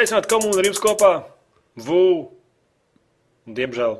[0.00, 1.08] Sveicināti komunā ar jums kopā.
[1.84, 2.02] Vū.
[3.44, 3.98] Diemžēl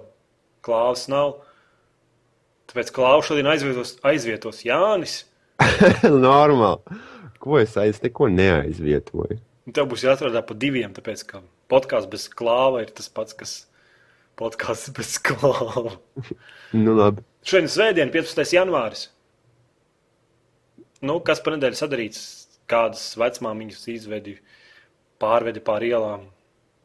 [0.64, 1.35] klāvas nav.
[2.73, 5.18] Tāpēc klāvu šodien aizvietos, aizvietos Jānis.
[6.25, 6.96] Normāli.
[7.36, 9.36] Ko es aiz neko neaizvietoju?
[9.68, 13.53] Un tev būs jāatrod pa diviem, tāpēc ka podkāsts bez klāva ir tas pats, kas
[14.41, 15.98] podkāsts bez klāva.
[16.81, 17.26] Nu, labi.
[17.45, 18.54] Šodien ir Svētdiena, 15.
[18.57, 19.11] janvāris.
[21.04, 22.25] Nu, kas par nedēļu sadarīts?
[22.73, 24.39] Kādas vecmāmiņas izvedi,
[25.21, 26.27] pārvedi pāri ielām,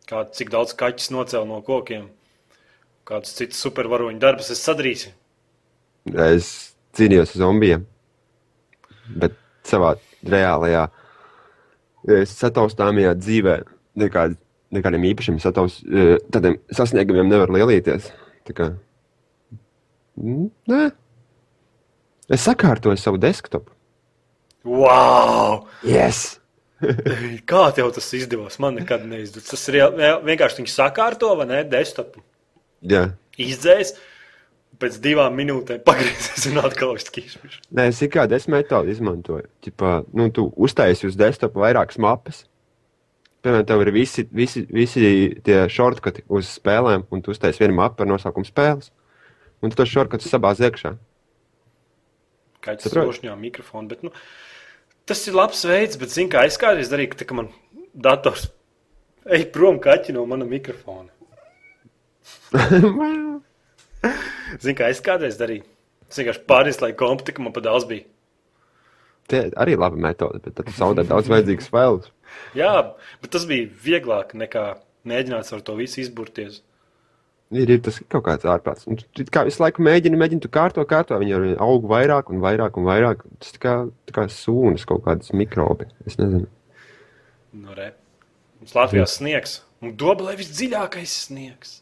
[0.10, 2.10] kādu, cik daudz kaķis nocēla no kokiem,
[3.08, 5.14] kādus citus supervaroņu darbus es sadarīju.
[6.28, 6.52] Es
[6.98, 7.86] cīnījos ar zombijiem,
[9.22, 10.88] bet savā reālajā,
[12.30, 13.56] sataustāmajā dzīvē
[14.02, 14.38] nekād,
[14.76, 15.80] nekādiem īpašiem sataus,
[16.34, 18.12] tādiem sasniegumiem nevar lielīties.
[18.46, 18.70] Tā kā,
[20.22, 20.84] mm, nē.
[22.36, 23.72] Es sakārtoju savu desktopu.
[24.66, 25.68] Wow!
[25.86, 26.40] Yes!
[27.50, 28.58] Kā tev tas izdevās?
[28.64, 29.52] Man nekad neizdevās.
[29.54, 29.80] Tas ir
[30.26, 31.62] vienkārši viņš sakārto vai ne?
[31.72, 32.24] Desktopu
[32.84, 33.08] Jā.
[33.40, 33.94] izdzēs,
[34.82, 37.62] pēc divām minūtēm pagriezies un atkal ir skīšs.
[37.76, 39.48] Nē, es kā desmit metālu izmantoju.
[39.64, 42.44] Ķipā, nu, tu uztaisīji uz desktopa vairākas mapas.
[43.46, 45.10] Piemēram, tev ir visi, visi, visi
[45.46, 48.90] tie shortcuti uz spēlēm, un tu uztaisīji vienu mapu ar nosaukumu spēles.
[49.62, 50.96] Un tu tos shortcutus sabāz iekšā.
[53.38, 53.92] Mikrofonu.
[53.92, 54.12] Bet, nu,
[55.10, 57.52] tas ir labs veids, bet zinu, kā es kādreiz darīju, ka, tā, ka man
[57.94, 58.50] dators
[59.26, 61.10] ej prom kaķi no mana mikrofona.
[64.62, 65.66] Zinu, kā es kādreiz darīju.
[66.10, 68.06] Es vienkārši pārieslēgu kompu, tik man pa daudz bija.
[69.30, 72.12] Tie arī labi metodi, bet tad zaudē daudz vajadzīgas failus.
[72.58, 72.74] Jā,
[73.24, 74.66] bet tas bija vieglāk nekā
[75.10, 76.62] mēģināt ar to visu izburties.
[77.56, 78.88] Ir, ir tas kaut kāds ārprāts.
[78.90, 81.18] Un tu kā visu laiku mēģini, mēģini, tu kārto, kārto.
[81.22, 83.24] Viņi arī aug vairāk un vairāk un vairāk.
[83.40, 83.76] Tas tā kā,
[84.10, 85.88] tā kā sūnas kaut kādas mikrobi.
[86.10, 86.50] Es nezinu.
[87.56, 87.94] Nu, re.
[88.60, 91.80] Mums Latvijā sniegs, un Dobelē visdziļākais sniegs.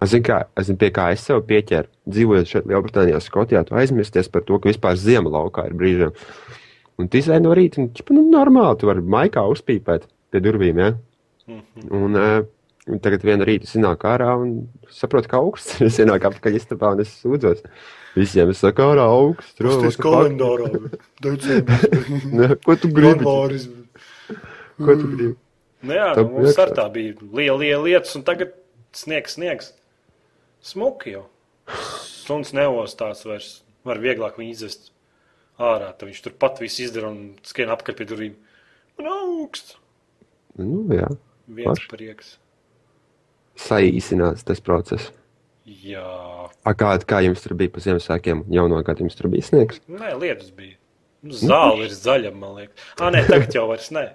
[0.00, 1.90] Es zinu, kā, es zinu, pie kā es sev pieķēru.
[2.08, 6.14] Dzīvojot šeit, Lielbritānijā, Skotijā, tu aizmirsties par to, ka vispār ziema laukā ir brīžiem.
[7.00, 10.80] Un tu izēji no rīta, un ķipa, nu, normāli, tu vari maikā uzpīpēt pie durvīm.
[10.80, 10.94] Ja?
[11.50, 12.40] Un, uh,
[12.90, 14.52] un tagad vienā rītā es nāku ārā un
[14.92, 15.86] saprotu, ka augsts ir.
[15.88, 17.62] Es ienāku apakaļ istabā un es sūdzos.
[18.16, 19.54] Visiem es saku, ārā augsts.
[19.60, 20.70] Tas ir kalendārā.
[22.34, 23.12] Ne, Ko tu gribi?
[23.20, 23.68] janvāris.
[24.80, 25.34] Ko tu gribi?
[25.86, 28.52] Nu jā, nu, mums ar tā bija liela, liela lietas, un tagad
[28.96, 29.70] sniegs, sniegs.
[30.64, 31.22] Smuki jau.
[32.04, 33.50] Suns neostās vairs.
[33.88, 34.90] Var vieglāk viņu izvest
[35.56, 35.92] ārā.
[35.96, 38.34] Tad viņš tur pat viss izdara un skrien apkārt pie durvīm.
[39.00, 39.78] Un augsts.
[40.60, 41.08] Nu, jā,
[41.48, 41.88] Viens Paši.
[41.94, 42.34] prieks.
[43.58, 45.10] Saīsinās tas process.
[45.64, 46.04] Jā.
[46.66, 48.44] A, kā, kā jums tur bija pa Ziemassvētkiem?
[48.52, 49.80] Jauno gadu jums tur bija sniegs.
[49.88, 50.76] Nē, lietus bija.
[51.20, 52.88] Nu, Zāle ir zaļa, man liekas.
[52.96, 54.06] Ah, nē, tagad jau vairs nē.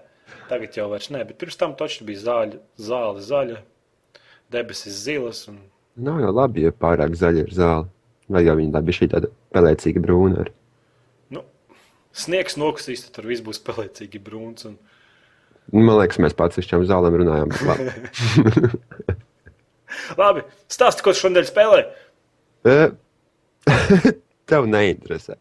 [0.49, 3.59] Tagad jau vairs nē, bet pirms tam taču bija zāļa, zāle zaļa,
[4.53, 5.43] debesis zilas.
[5.49, 5.59] Un...
[6.05, 7.89] Nav jau labi, ja pārāk zaļa ir zāle.
[8.29, 10.45] Vai jau viņa bija šī tāda pelēcīga brūna?
[10.45, 10.51] Ar...
[11.33, 11.45] Nu,
[12.25, 14.65] sniegs nokustīs, tad tur viss būs pelēcīgi brūns.
[14.69, 14.79] Un...
[15.73, 17.53] Man liekas, mēs pats ar šiem zālēm runājām.
[20.21, 20.43] labi.
[20.71, 21.83] Stāsti, ko tu šodien spēlē.
[22.65, 22.77] E,
[24.49, 25.37] Tev neinteresē.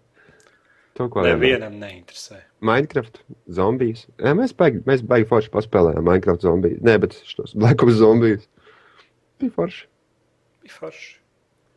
[0.94, 2.38] To, ko vienmēr- Nevienam neinteresē.
[2.64, 3.18] Minecraft,
[3.52, 4.04] zombijas.
[4.16, 6.80] E, mēs baigi, mēs baigi forši paspēlējām Minecraft zombijas.
[6.86, 8.46] Nē, bet šos Black Ops zombijas.
[9.42, 9.82] Bija forši.
[10.64, 11.10] Bija forši.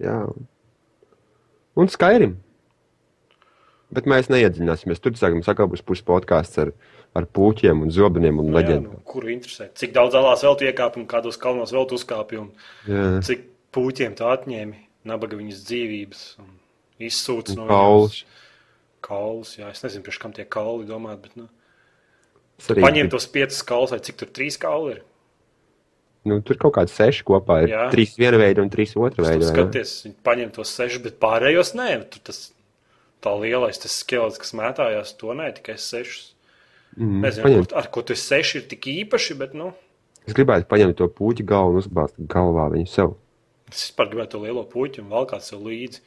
[0.05, 0.19] Jā.
[1.77, 2.37] Un Skyrim.
[3.93, 4.99] Bet mēs neiedziļināsimies.
[5.01, 6.71] Tur sākam sakām, būs pusi podkāsts ar,
[7.17, 8.93] ar puķiem un zobeniem un Nu, leģendām.
[8.99, 9.69] nu, kuru interesē?
[9.77, 12.51] Cik daudz alās vēl tu iekāpi un kādos kalnos vēl tu uzkāpi un
[12.87, 13.19] Jā.
[13.25, 16.53] cik pūķiem tu atņēmi nabaga viņas dzīvības un
[17.07, 18.21] izsūc no Kaulus.
[19.07, 21.45] Kaulus, jā, es nezinu, priekš kam tie kauli domāt, bet, nu,
[22.67, 25.03] paņem tos piecus kaulus, vai cik tur trīs kauli ir.
[26.27, 27.71] Nu, tur kaut kādi seši kopā ir.
[27.71, 27.83] Jā.
[27.93, 29.47] Trīs viena veida un trīs otra veida.
[29.47, 32.41] skaties, viņi paņem tos sešus, bet pārējos nē, tur tas
[33.23, 36.33] tā lielais, tas skelets, kas mētājās, to nē, tikai sešus.
[36.97, 39.73] Mm, Nezinu, paņem- ar, ko- esi seši ir tik īpaši, bet, nu,
[40.27, 43.13] Es gribētu paņemt to puķu galvu un uzbāzt galvā viņu sev.
[43.71, 46.01] es vispār gribētu to lielo puķi un valkāt sev līdzi.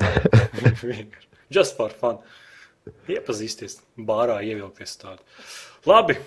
[1.54, 2.18] Just for fun.
[3.08, 5.22] Iepazīsties, bārā ievilkties tādu.
[5.88, 6.18] Labi,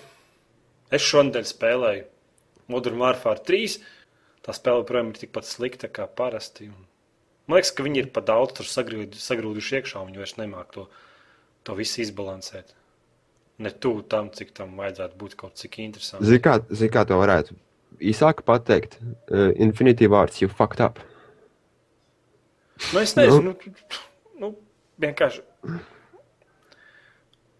[0.90, 2.04] es šonadēļ spēlēju
[2.72, 3.76] Modern Warfare 3.
[4.42, 6.66] Tā spēle, protams, ir tikpat slikta kā parasti.
[6.72, 6.86] Un
[7.46, 10.88] man liekas, ka viņi ir pa daudz sagrūduši iekšā, un viņi vairs nemāk to,
[11.62, 12.74] to visu izbalansēt.
[13.58, 16.26] Ne tuvu tam, cik tam vajadzētu būt kaut cik interesantam.
[16.28, 17.56] Zini, kā, zini, kā to varētu
[17.98, 18.98] īsāk pateikt?
[19.26, 21.00] Uh, Infinity Vārds, you fucked up.
[22.92, 23.72] Nu, es nezinu, nu,
[24.38, 24.52] nu,
[25.02, 25.42] vienkārši.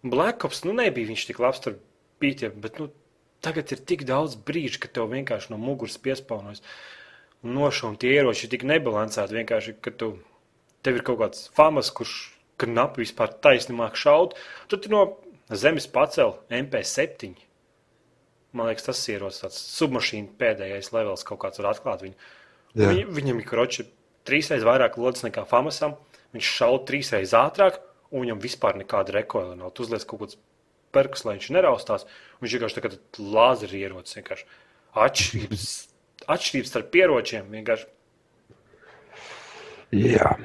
[0.06, 1.80] Black Ops nu, nebija viņš tik labs tur
[2.22, 2.86] pīķiem, bet nu,
[3.44, 6.62] Tagad ir tik daudz brīžu, kad tev vienkārši no muguras piespaunojas
[7.46, 9.36] un nošauj tie ieroči ir tik nebalansēti.
[9.38, 10.08] Vienkārši, ka tu,
[10.82, 12.16] tev ir kaut kāds famas, kurš
[12.58, 14.34] knapi vispār taisni māk šaut,
[14.66, 15.04] tad tu no
[15.50, 17.34] zemes pacēl MP7.
[18.56, 22.16] Man liekas, tas ir tāds submašīna pēdējais levels, kaut kāds var atklāt viņu.
[22.78, 23.86] Viņ, viņam ir kroči
[24.28, 25.96] trīsreiz vairāk lodes nekā Famasam,
[26.36, 27.80] viņš šauj trīsreiz ātrāk,
[28.12, 29.72] un viņam vispār nekāda rekoila nav.
[29.76, 30.40] Tu uzliec kaut kāds
[30.96, 32.08] perks, lai viņš neraustās.
[32.40, 32.92] Viņš vienkārši tā kā
[33.36, 34.44] lāzeri ierocis.
[34.98, 35.68] Atšķirības,
[36.24, 37.88] atšķirības starp ieročiem vienkārši
[39.94, 40.36] Jā.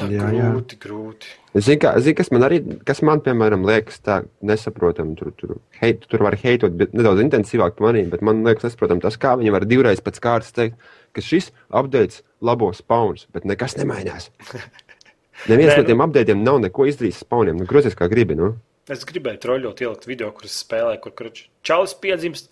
[0.00, 0.48] Tā Jā, jā.
[0.50, 1.30] grūti, grūti.
[1.58, 2.58] Zini, kā, zini, kas man arī,
[2.88, 7.90] kas man, piemēram, liekas, tā nesaprotami, tur, tur, heit, tur var heitot nedaudz intensīvāk par
[7.90, 10.80] maniem, bet man liekas, nesaprotami tas, kā viņi var divreiz pēc kārtas teikt,
[11.16, 14.30] ka šis updates labo spaunus, bet nekas nemainās.
[15.50, 17.60] Neviens Nē, no tiem updatiem nav neko izdarījis spauniem.
[17.62, 18.36] Nu, grozies kā gribi.
[18.36, 18.54] Nu.
[18.92, 22.50] Es gribēju troļļot, ielikt video, kur es spēlēju, kur kurš čalis piedzimst.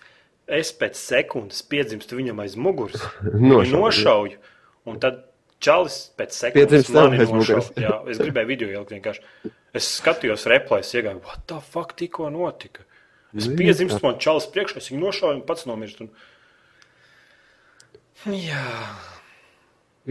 [0.48, 3.02] Es pēc sekundes piedzimstu viņam aiz muguras,
[3.50, 3.74] Nošauju.
[3.76, 4.38] nošauju,
[4.88, 5.18] un tad
[5.64, 7.66] čalis pēc sekundes mani nošauja.
[7.82, 9.52] Jā, es gribēju video ielikt vienkārši.
[9.76, 12.86] Es skatījos replēs, iegāju, what the fuck tikko notika.
[13.36, 16.00] Es Nu, piedzimstu, man čalis priekšā, es viņu nošauju un pats nomirst.
[16.00, 16.08] Un...
[18.32, 18.64] Jā,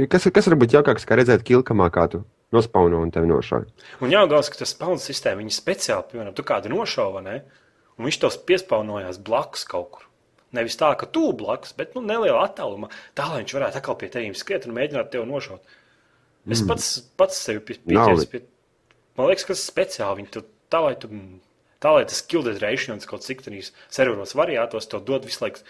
[0.05, 2.19] Kas, kas var būt jaukāks, kā redzēt kilkamā, kā tu
[2.53, 3.63] nospauno un tevi nošauj?
[4.05, 7.39] Un jāgaus, ka tas spēļu sistēma viņa speciāli, piemēram, tu kādu nošauva, ne?
[7.97, 10.05] Un viņš tos piespaunojās blakus kaut kur.
[10.55, 14.07] Nevis tā, ka tu blakus, bet nu, nelielā attālumā, tā lai viņš varētu atkal pie
[14.13, 15.75] tevis skriet un mēģināt tevi nošaut.
[16.47, 16.69] Es mm.
[16.69, 16.87] pats,
[17.19, 18.07] pats sevi pie, Nav.
[18.07, 18.41] pieķers pie.
[19.19, 21.11] Man liekas, ka tas speciāli viņi tur tā, lai tu.
[21.83, 22.57] Tā lai tas kill dead
[23.05, 25.61] kaut cik tādīs serveros variantos to dod visu laiku.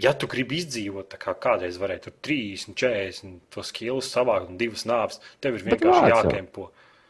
[0.00, 4.86] Ja tu gribi izdzīvot, kā kādreiz varēja tur 30, 40 tos kilus savākt un divas
[4.86, 6.20] nāves, tev ir vienkārši vāc jau.
[6.22, 6.68] jākempo.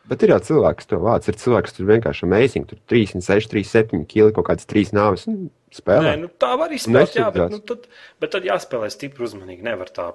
[0.09, 1.29] Bet ir jau cilvēks, kas to vāc.
[1.29, 2.71] Ir cilvēks, kas tur vienkārši amazing.
[2.71, 6.07] Tur 36, 37 kili, kaut kādas trīs nāves un spēlē.
[6.07, 7.87] Nē, nu, tā var izspēlēt, jā, bet, nu, tad,
[8.23, 9.65] bet tad jāspēlē stipri uzmanīgi.
[9.67, 10.11] Nevar tā,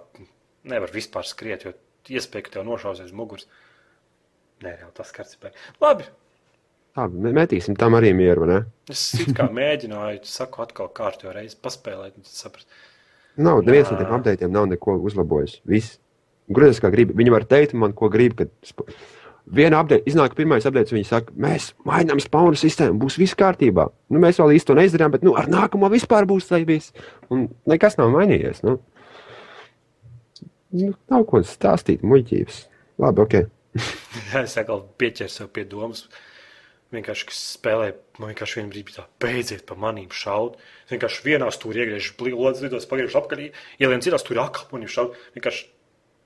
[0.68, 1.74] nevar vispār skriet, jo
[2.12, 3.48] iespēja, ka tev nošaus aiz muguras.
[4.66, 5.56] Nē, jau tas skats ir.
[5.84, 6.08] Labi,
[6.96, 8.62] mē- metīsim tam arī mieru, ne?
[8.92, 12.70] es kā mēģināju, saku atkal kārtībā reizi paspēlēt, un tad saprast.
[13.36, 15.60] Nav, neviens no tiem updatiem nav neko uzlabojis.
[15.68, 15.98] Viss.
[16.56, 17.12] Gruzies kā grib.
[17.18, 18.38] Viņi var teikt man, ko grib.
[18.40, 18.54] Kad.
[19.46, 23.86] Viena update, iznāk pirmais update, viņi saka, mēs mainām spaunu sistēmu, būs viss kārtībā.
[24.10, 26.96] Nu, mēs vēl īsti to neizdarījām, bet nu, ar nākamo vispār būs tas viss.
[27.30, 28.64] Un nekas nav mainījies.
[28.66, 28.80] Nu.
[30.76, 32.64] Nu, nav ko stāstīt, muļķības.
[33.06, 33.38] Labi, ok.
[34.42, 36.08] es atkal pieķeru sev pie domas.
[36.96, 40.58] Vienkārši, kas spēlē, man vienkārši vienā brīdī tā, beidziet pa manīm šaut.
[40.86, 44.92] Es vienkārši vienā stūrī iegriežu plīvos, lidos, pagriežu apkārt, ielien citā stūrī atkal pa manīm
[44.92, 45.18] šaut.
[45.38, 45.68] Vienkārši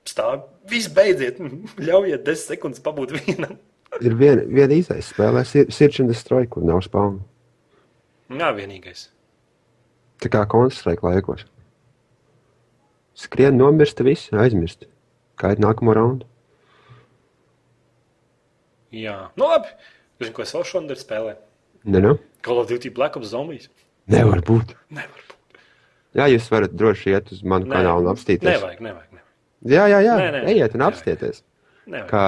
[0.08, 1.38] stāv, viss beidziet,
[1.88, 3.56] ļaujiet desmit sekundes pabūt vienam.
[4.00, 7.20] Ir viena, viena izaicinājuma spēlē, Sir- Search and Destroy, kur nav spaunu.
[8.30, 9.08] Jā, vienīgais.
[10.22, 11.42] Tā kā koncentrēt laikos.
[13.18, 14.86] Skrien, nomirst, viss aizmirst.
[15.40, 16.28] Gaida nākamo raundu.
[18.94, 19.70] Jā, nu labi.
[20.20, 21.38] Zinu, ko es vēl šodien spēlēju.
[21.90, 22.14] Ne, nu?
[22.44, 23.68] Call of Duty Black Ops Zombies.
[24.10, 24.74] Nevar būt.
[24.92, 25.36] Nevar būt.
[26.18, 28.44] Jā, jūs varat droši iet uz manu Nē, kanālu un apstīties.
[28.46, 29.10] Nevajag, nevajag.
[29.14, 29.29] nevajag.
[29.68, 30.16] Jā, jā, jā.
[30.16, 31.40] Nē, nē, ejiet un nevajag.
[32.10, 32.24] Kā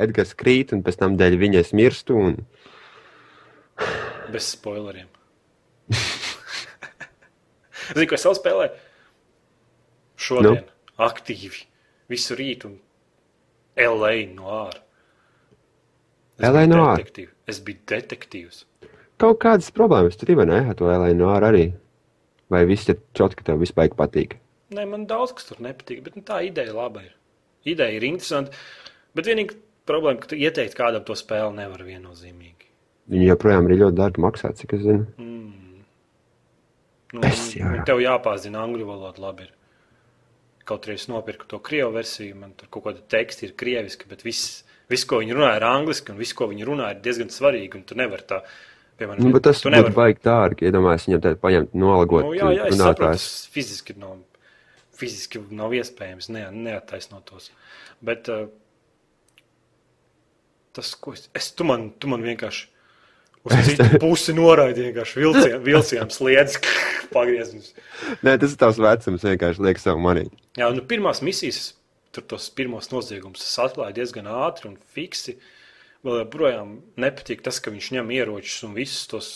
[0.00, 2.16] Edgars krīt, un pēc tam dēļ viņas mirstu.
[2.16, 2.38] Un...
[4.32, 5.10] Bez spoileriem.
[7.92, 8.72] Zinu, ko es vēl spēlēju?
[10.22, 10.64] Šodien nu?
[11.02, 11.66] aktīvi.
[12.12, 12.78] Visu rītu un
[13.76, 14.82] LA no ārā.
[16.40, 17.26] Es LA no ārā?
[17.50, 18.64] Es biju detektīvs.
[19.22, 20.62] Kaut kādas problēmas tur vai ne?
[20.72, 21.66] Ar to Elēnu ar arī.
[22.50, 24.41] Vai viss ir čot, ka tev vispār patīk?
[24.72, 27.12] Nē, man daudz kas tur nepatīk, bet nu, tā ideja laba ir.
[27.68, 28.54] Ideja ir interesanta.
[29.14, 32.70] Bet vienīgi problēma, ka ieteikt kādam to spēli nevar viennozīmīgi.
[33.12, 35.06] Viņi joprojām ir ļoti dārgi maksāt, cik es zinu.
[37.12, 39.42] Nu, Es jau- un tev jāpārzina angļu valoda labi.
[39.42, 39.50] Ir.
[40.64, 44.22] Kaut arī es nopirku to krievu versiju, man tur kaut kāda teksta ir krieviski, bet
[44.22, 47.74] viss, viss ko viņi runā, ir angliski, un viss, ko viņi runā, ir diezgan svarīgi.
[47.74, 48.40] Un tu nevari tā,
[48.98, 50.70] piemēram, Nu, bet tas tu būtu baigi dārgi.
[50.70, 52.24] Iedomājieties, viņam tādu paņemt, nolagot.
[52.24, 54.16] Nu, jā, jā, es saprotu, tas fiziski nav,
[54.96, 57.50] fiziski nav iespējams ne, neattaisnot tos.
[58.04, 58.46] Bet uh,
[60.76, 62.68] tas, ko es, es tu, man, tu man vienkārši
[63.42, 66.58] uz citu pusi noraidīji, vienkārši vilcienam, vilcienam sliedz,
[67.16, 67.72] pagriezums.
[68.22, 70.26] Nē, tas ir tavs vecums, vienkārši liek savu manī.
[70.58, 71.72] Jā, nu pirmās misijas,
[72.14, 75.38] tur tos pirmos noziegumus es atklāju diezgan ātri un fiksi.
[76.02, 79.32] Vēl joprojām nepatīk tas, ka viņš ņem ieročus un visus tos.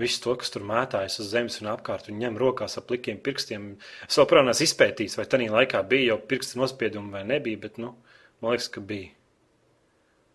[0.00, 3.74] Visu to, kas tur mētājas uz zemes un apkārt, un ņem rokās ap plikiem pirkstiem.
[4.06, 7.76] Es vēl protams, neesmu izpētījis, vai tajā laikā bija jau pirkstu nospiedumi vai nebija, bet
[7.82, 7.92] nu,
[8.40, 9.10] man liekas, ka bija.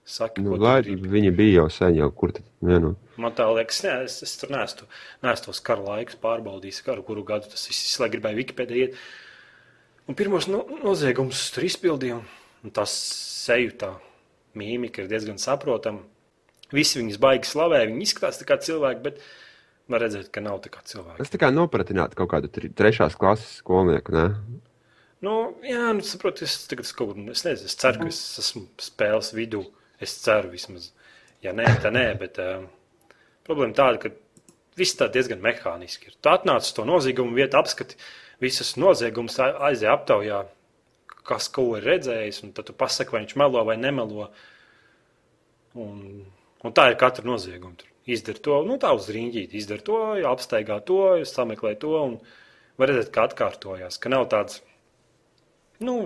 [0.08, 2.46] Saki, Nu, lai, viņi bija jau sen, jau kur tad.
[2.64, 2.94] Ja, nu.
[3.20, 4.86] Man tā liekas, ne, es, es tur neesmu,
[5.26, 9.02] neesmu tos kara laikus pārbaudījis, karu, kuru gadu tas viss, lai gribēju Wikipēdē iet.
[10.08, 12.22] Un pirmos no, noziegumus tur izpildīju,
[12.64, 13.92] un tas seju tā
[14.56, 16.06] mīmika ir diezgan saprotama.
[16.72, 19.20] Visi viņus baigi slavē, viņi izskatās tā kā cilvēki, bet
[19.92, 21.18] var redzēt, ka nav tā kā cilvēki.
[21.22, 24.26] Tas tā kā nopratināt kaut kādu trešās klases skolnieku, ne?
[25.26, 25.34] Nu,
[25.66, 28.68] jā, nu, saprotu, es tagad es kaut kur, es nezinu, es ceru, ka es esmu
[28.84, 29.64] spēles vidū.
[30.04, 30.92] Es ceru vismaz.
[31.42, 32.68] Ja nē, tad nē, bet uh,
[33.48, 34.12] problēma tāda, ka
[34.78, 36.18] viss tā diezgan mehāniski ir.
[36.22, 37.98] Tu atnāc uz to noziegumu vietu, apskati
[38.44, 40.44] visus noziegumus, a- aizej aptaujā,
[41.26, 44.30] kas ko ir redzējis, un tad tu pasaki, vai viņš melo vai nemelo.
[45.78, 45.98] Un,
[46.66, 47.74] un tā ir katra nozieguma.
[47.82, 50.00] Tur Izdara to, nu tā uz rīņķīti, izdara to,
[50.30, 52.20] apsteigā to, sameklē to, un
[52.80, 54.62] var redzēt, kā atkārtojās, ka nav tāds
[55.84, 55.98] nu,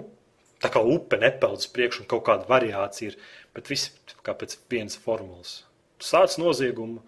[0.62, 3.18] tā kā upe nepeld uz priekšu, un kaut kāda variācija ir.
[3.56, 3.92] Bet viss
[4.24, 5.62] kā pēc vienas formulas.
[6.00, 7.02] Tu sāc noziegumu,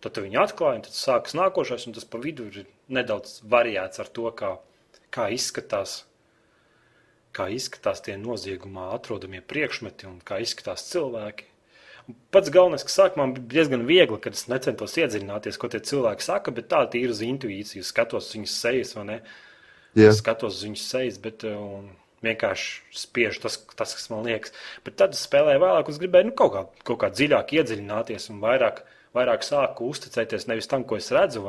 [0.00, 4.00] tad tu viņu atklāji, un tad sākas nākošais, un tas pa vidu ir nedaudz variēts
[4.02, 4.54] ar to, kā,
[5.12, 6.04] kā izskatās.
[7.36, 11.49] Kā izskatās tie noziegumā atrodamie priekšmeti un kā izskatās cilvēki.
[12.34, 16.54] Pats galvenais, ka sākumā bija diezgan viegli, kad es necentos iedziļināties, ko tie cilvēki saka,
[16.54, 19.18] bet tā ir uz intuīciju, skatos viņas sejas, vai ne?
[19.98, 21.80] Es skatos uz viņu sejas, bet uh,
[22.24, 24.54] vienkārši spiež tas, tas, kas man liekas.
[24.86, 28.40] Bet tad es spēlēju vēlāk, es gribēju nu, kaut, kā, kaut kā dziļāk iedziļināties un
[28.44, 28.82] vairāk,
[29.16, 31.42] vairāk sāku uzticēties nevis tam, ko es redzu,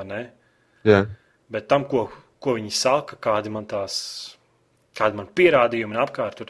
[0.88, 1.06] Jā.
[1.53, 2.08] bet tam, ko,
[2.41, 3.96] ko viņi saka, kādi man tās,
[4.98, 6.50] kādi man pierādījumi apkārt.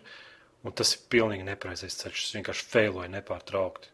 [0.62, 2.20] Un tas ir pilnīgi nepareizais ceļš.
[2.22, 3.91] Es vienkārši failoju nepārtraukti.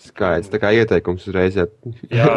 [0.00, 1.58] Skaidrs, tā kā ieteikums uzreiz.
[1.58, 1.66] Jā.
[2.10, 2.32] Jā,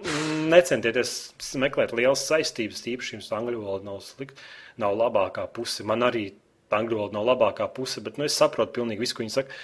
[0.54, 1.14] necentieties
[1.60, 4.38] meklēt lielas saistības, tīpaši jums angļu valoda nav slikta,
[4.80, 5.86] nav labākā puse.
[5.86, 6.28] Man arī
[6.74, 9.60] angļu valoda nav labākā puse, bet nu, es saprotu pilnīgi visu, ko viņi saka.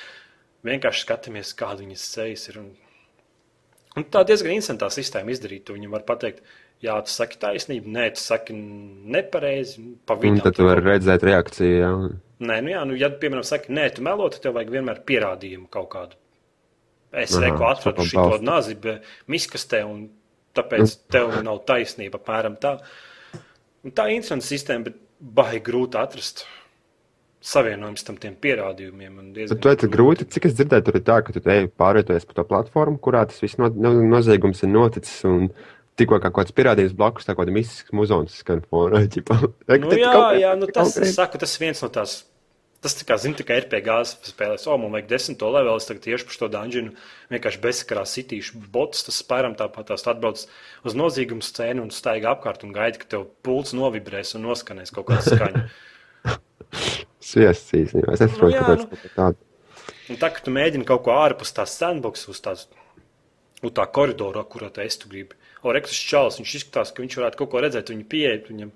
[0.67, 2.61] Vienkārši skatāmies, kāda viņas sejas ir.
[2.65, 2.71] Un,
[4.01, 5.63] un tā diezgan interesantā sistēma izdarīt.
[5.69, 5.77] to.
[5.77, 6.43] Viņi var pateikt,
[6.83, 8.57] jā, tu saki taisnību, nē, tu saki
[9.15, 9.85] nepareizi.
[10.09, 11.77] Pa Un tad tu vari redzēt reakciju.
[11.79, 11.93] Jā.
[12.51, 15.71] Nē, nu jā, nu, ja, piemēram, saki, nē, tu melo, tad tev vajag vienmēr pierādījumu
[15.73, 16.19] kaut kādu.
[17.17, 18.77] Es reku atradu šo nazi
[19.33, 20.07] miskastē, un
[20.57, 22.77] tāpēc tev nav taisnība, apmēram tā.
[23.87, 26.45] Un tā ir interesanta sistēma, bet baigi grūti atrast
[27.47, 29.21] savienojums tam pierādījumiem.
[29.37, 32.39] Bet tu esi grūti, cik es dzirdēju, tur ir tā, ka tu ej pārvietojies pa
[32.39, 35.21] to platformu, kurā tas viss no, no, noziegums ir noticis.
[35.29, 35.51] Un
[35.97, 39.05] tikko kā kāds pierādījums blakus, tā kā kāda mistisks muzons skan fonā.
[39.07, 42.21] Nu, jā, jā nu, tas, saku, tas viens no tās.
[42.87, 43.95] Tas tā kā, zini, tā kā RPG
[44.31, 46.93] spēlēs, o, man vajag desmito levelu, es tagad tieši par šo dungeonu
[47.33, 50.45] vienkārši bezsakarā sitīšu botus, tas spēram tāpat tās atbrauc
[50.87, 55.09] uz nozīgumu scēnu un staigā apkārt un gaida, ka tev pults novibrēs un noskanēs kaut
[55.11, 55.65] kāda skaņa.
[57.27, 58.15] Sviests īstenībā.
[58.15, 59.03] Es nesaprotu, jā, kāpēc nu.
[59.03, 59.45] tā tāda.
[60.15, 62.69] Un tā, ka tu mēģini kaut ko ārpus tās sandbox, uz tās,
[63.67, 65.35] uz tā koridora, kurā tu esi, tu gribi.
[65.65, 68.71] O, Rekus Čāls, viņš izskatās, ka viņš varētu kaut ko redzēt, viņa pieeja, viņam,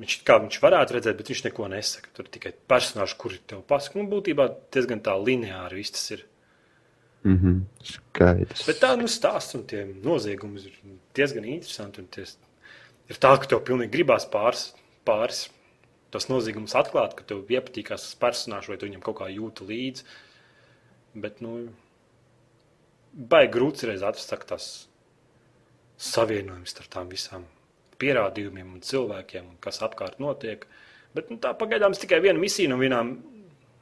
[0.00, 2.12] viņš, kā viņš varētu redzēt, bet viņš neko nesaka.
[2.16, 3.98] Tur tikai personāži, kuri tev pasaka.
[4.00, 6.24] Nu, būtībā diezgan tā lineāri viss tas ir.
[7.24, 7.60] Mhm.
[7.88, 8.66] Skaidrs.
[8.68, 10.74] Bet tā, nu, stāsts un tie noziegumi ir
[11.16, 12.04] diezgan interesanti.
[12.18, 12.36] Ties,
[13.08, 14.72] ir tā, ka tev pilnīgi gribās pāris,
[15.08, 15.46] pāris
[16.14, 20.04] tos noziegumus atklāt, ka tev iepatīkās tas personāžs, vai tu viņam kaut kā jūti līdzi.
[21.24, 21.56] Bet, nu,
[23.14, 24.68] baigi grūti reiz atrast tās
[26.04, 27.46] savienojums starp tām visām
[28.00, 30.66] pierādījumiem un cilvēkiem, kas apkārt notiek.
[31.14, 33.16] Bet nu, tā pagaidām tikai viena misija no vienām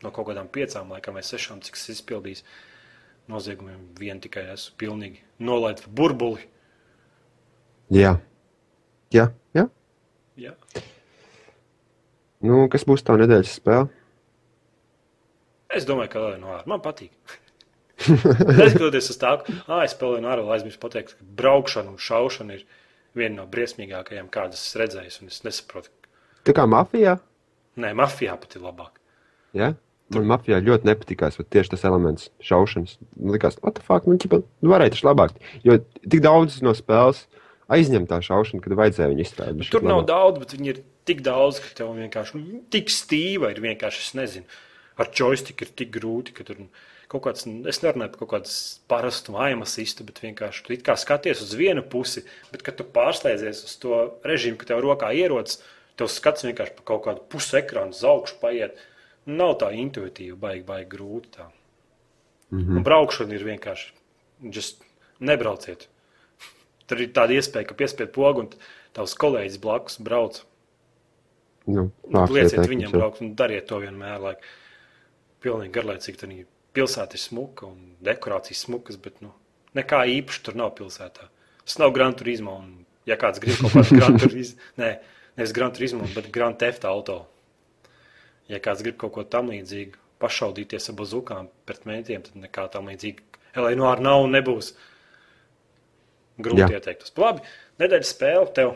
[0.03, 2.43] no kaut kādām piecām, laikam, vai sešām, cik es izpildīju
[3.33, 3.81] noziegumiem.
[3.99, 6.45] Vienu tikai esmu pilnīgi nolaidis burbuli.
[7.93, 8.17] Jā.
[9.13, 9.67] Jā, jā.
[10.41, 10.55] Jā.
[12.43, 13.91] Nu, kas būs tā nedēļas spēle?
[15.73, 17.13] Es domāju, ka Lēna no ārā man patīk.
[18.59, 22.59] Neskatoties uz tā, ka ah, es spēlēju no ārā, aizmirsu pateikt, ka braukšana un šaušana
[22.59, 22.65] ir
[23.19, 25.23] viena no briesmīgākajām, kādas es redzēju.
[25.23, 25.91] un Es nesaprotu,
[26.47, 27.19] Tā kā mafijā.
[27.79, 28.99] nē, mafijā pat ir labāk.
[29.55, 29.75] Ja?
[30.13, 32.99] Man mafijā ļoti nepatīkās tieši tas elements, šaušanas.
[33.17, 35.37] Man Likās, what the fuck, nu, ķipa, nu varēja taču labāk.
[35.65, 37.25] Jo tik daudz no spēles
[37.73, 39.71] aizņem tā šaušana, kad vajadzēja viņu izstrādāt.
[39.73, 43.63] Tur nav daudz, bet viņi ir tik daudz, ka tev vienkārši nu, tik stīva ir
[43.65, 44.59] vienkārši, es nezinu,
[45.01, 46.61] ar joystick ir tik grūti, ka tur
[47.13, 48.55] kaut kāds, es nerunāju par kaut kādu
[48.91, 53.65] parastu aimasistu, bet vienkārši tu it kā skaties uz vienu pusi, bet kad tu pārslēdzies
[53.69, 55.61] uz to režīmu, ka tev rokā ierodas,
[56.01, 58.81] tev skats vienkārši pa kaut kādu pusi ekrānu uz augšu paiet.
[59.29, 61.51] Nav tā intuitīva, baigi, baigi grūti tā.
[62.51, 62.77] Mm -hmm.
[62.77, 63.93] Un braukšana ir vienkārši,
[64.43, 64.83] just
[65.21, 65.89] nebrauciet.
[66.87, 68.49] Tur ir tāda iespēja, ka piespied pogu un
[68.93, 70.43] tavs kolēģis blakus brauc.
[71.67, 74.21] Nu, Lieciet viņam braukt un dariet to vienmēr.
[74.21, 74.35] Lai
[75.43, 79.33] pilnīgi garlaicīgi pilsēta ir smuka un dekorācijas smukas, bet nu,
[79.79, 81.29] nekā īpaša tur nav pilsētā.
[81.65, 82.57] Tas nav Grand Turismo.
[82.63, 82.71] Un,
[83.09, 84.93] ja kāds grib kaut kādu Grand Turismo, nē,
[85.39, 87.23] nevis Grand Turismo, bet Grand Theft Auto.
[88.51, 92.91] Ja kāds grib kaut ko tam līdzīgu, pašaudīties ar bazukām pret mētiem, tad nekā tam
[92.91, 93.29] līdzīga.
[93.59, 94.73] Ar nav un nebūs.
[96.43, 96.71] Grūti Jā.
[96.79, 97.05] ieteikt.
[97.05, 97.43] Tas labi.
[97.83, 98.71] Nedēļas spēle tev.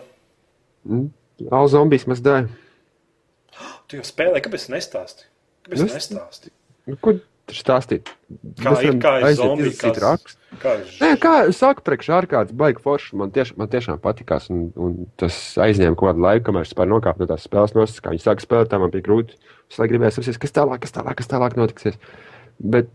[0.87, 1.07] Mm.
[1.55, 2.51] All zombies mēs dēļ.
[3.89, 5.25] Tu jau spēlēji, kāpēc nestāsti?
[5.65, 6.51] Kāpēc es- nestāsti?
[6.91, 7.15] Nu, ko
[7.47, 8.11] tur stāstīt?
[8.61, 9.73] Kā ir, kā ir zombiji?
[9.73, 10.39] izlasīt rakstu.
[10.63, 13.17] Kā ir Nē, kā saka, priekš ārkārtas baigi forši.
[13.21, 14.49] Man, tieš, man tiešām patīkās.
[14.55, 18.05] Un, un tas aizņēma kaut kādu laiku, kamēr es vispār nokāpu no tās spēles nosacījuma.
[18.07, 19.39] Kā viņi sāka spēlēt, tā man bija grūti.
[19.71, 22.01] Es lai gribēju saprast, kas tālāk, kas tālāk, kas tālāk notiksies.
[22.63, 22.91] Bet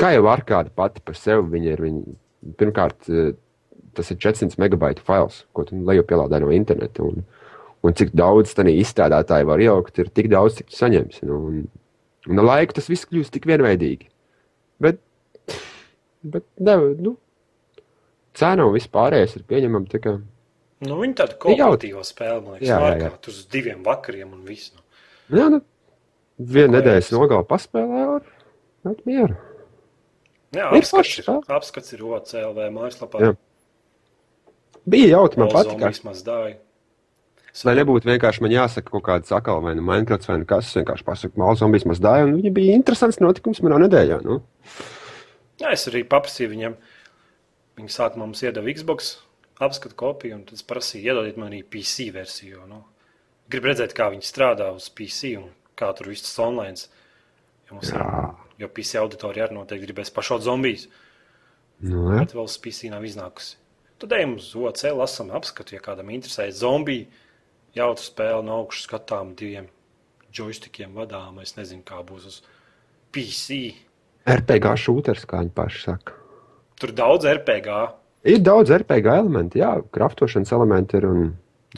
[0.00, 1.84] kā jau ārkārta pati par sevi, viņa ir.
[1.84, 2.18] Viņa,
[2.60, 3.32] pirmkārt, eh,
[3.96, 7.06] tas ir 400 megabaitu fails, ko tu lejupielādē no interneta.
[7.06, 7.24] Un,
[7.84, 11.24] un cik daudz tādā izstrādātāji var ielikt, ir tik daudz, cik tu saņemsi.
[11.30, 11.64] Nu, un,
[12.30, 14.08] un ar laiku tas viss kļūst tik vienveidīgi.
[14.84, 15.00] Bet,
[16.22, 17.16] bet ne, nu,
[18.36, 20.16] cena un viss pārējais ir pieņemama tikai.
[20.84, 23.10] Nu, viņi tāda kooperatīva spēle, man liekas, Jā, jā, jā.
[23.24, 24.72] tur uz diviem vakariem un viss.
[24.74, 24.82] Nu.
[25.38, 25.60] Jā, nu,
[26.38, 28.30] vienu Ko nedēļas nogalē paspēlēju ar
[28.90, 29.36] ar mieru.
[30.54, 33.22] Jā, Ir apskats ir, apskats ir OCLV mājaslapā.
[33.24, 33.32] Jā.
[34.84, 35.72] Bija jautri, man patīk.
[35.72, 36.56] zombies mazdāja.
[37.62, 40.78] Lai nebūtu vienkārši man jāsaka kaut kāda sakala, vai nu Minecraft, vai nu kas, es
[40.80, 44.18] vienkārši pasaku, mākslinieks zombijas mazdāja, un viņa bija interesants notikums manā nedēļā.
[44.26, 44.40] Nu.
[45.62, 46.74] Jā, es arī paprasīju viņam.
[47.78, 49.12] Viņi sākumā mums iedeva Xbox
[49.62, 52.66] apskatu kopiju, un tad es prasīju, iedodiet man arī PC versiju.
[52.66, 52.82] Nu,
[53.50, 56.88] Gribu redzēt, kā viņi strādā uz PC un kā tur viss tas online.
[57.70, 58.04] Jo, ir,
[58.64, 60.88] jo PC auditorija arī noteikti gribēs pašaut zombijas,
[61.84, 62.22] Nu, jā.
[62.22, 63.56] bet vēl uz PC nav iznākusi.
[64.00, 67.06] Tad ejam uz OC, lasām apskatu, ja kādam interesē zombiju.
[67.74, 69.66] Jautru spēli no augšas skatām diviem
[70.34, 71.40] joystikiem vadām.
[71.42, 72.40] Es nezinu, kā būs uz
[73.14, 73.74] PC.
[74.30, 76.16] RPG šūters, kā viņi paši saka.
[76.80, 77.78] Tur daudz RPG.
[78.30, 81.26] Ir daudz RPG elementu, jā, kraftošanas elementi ir un,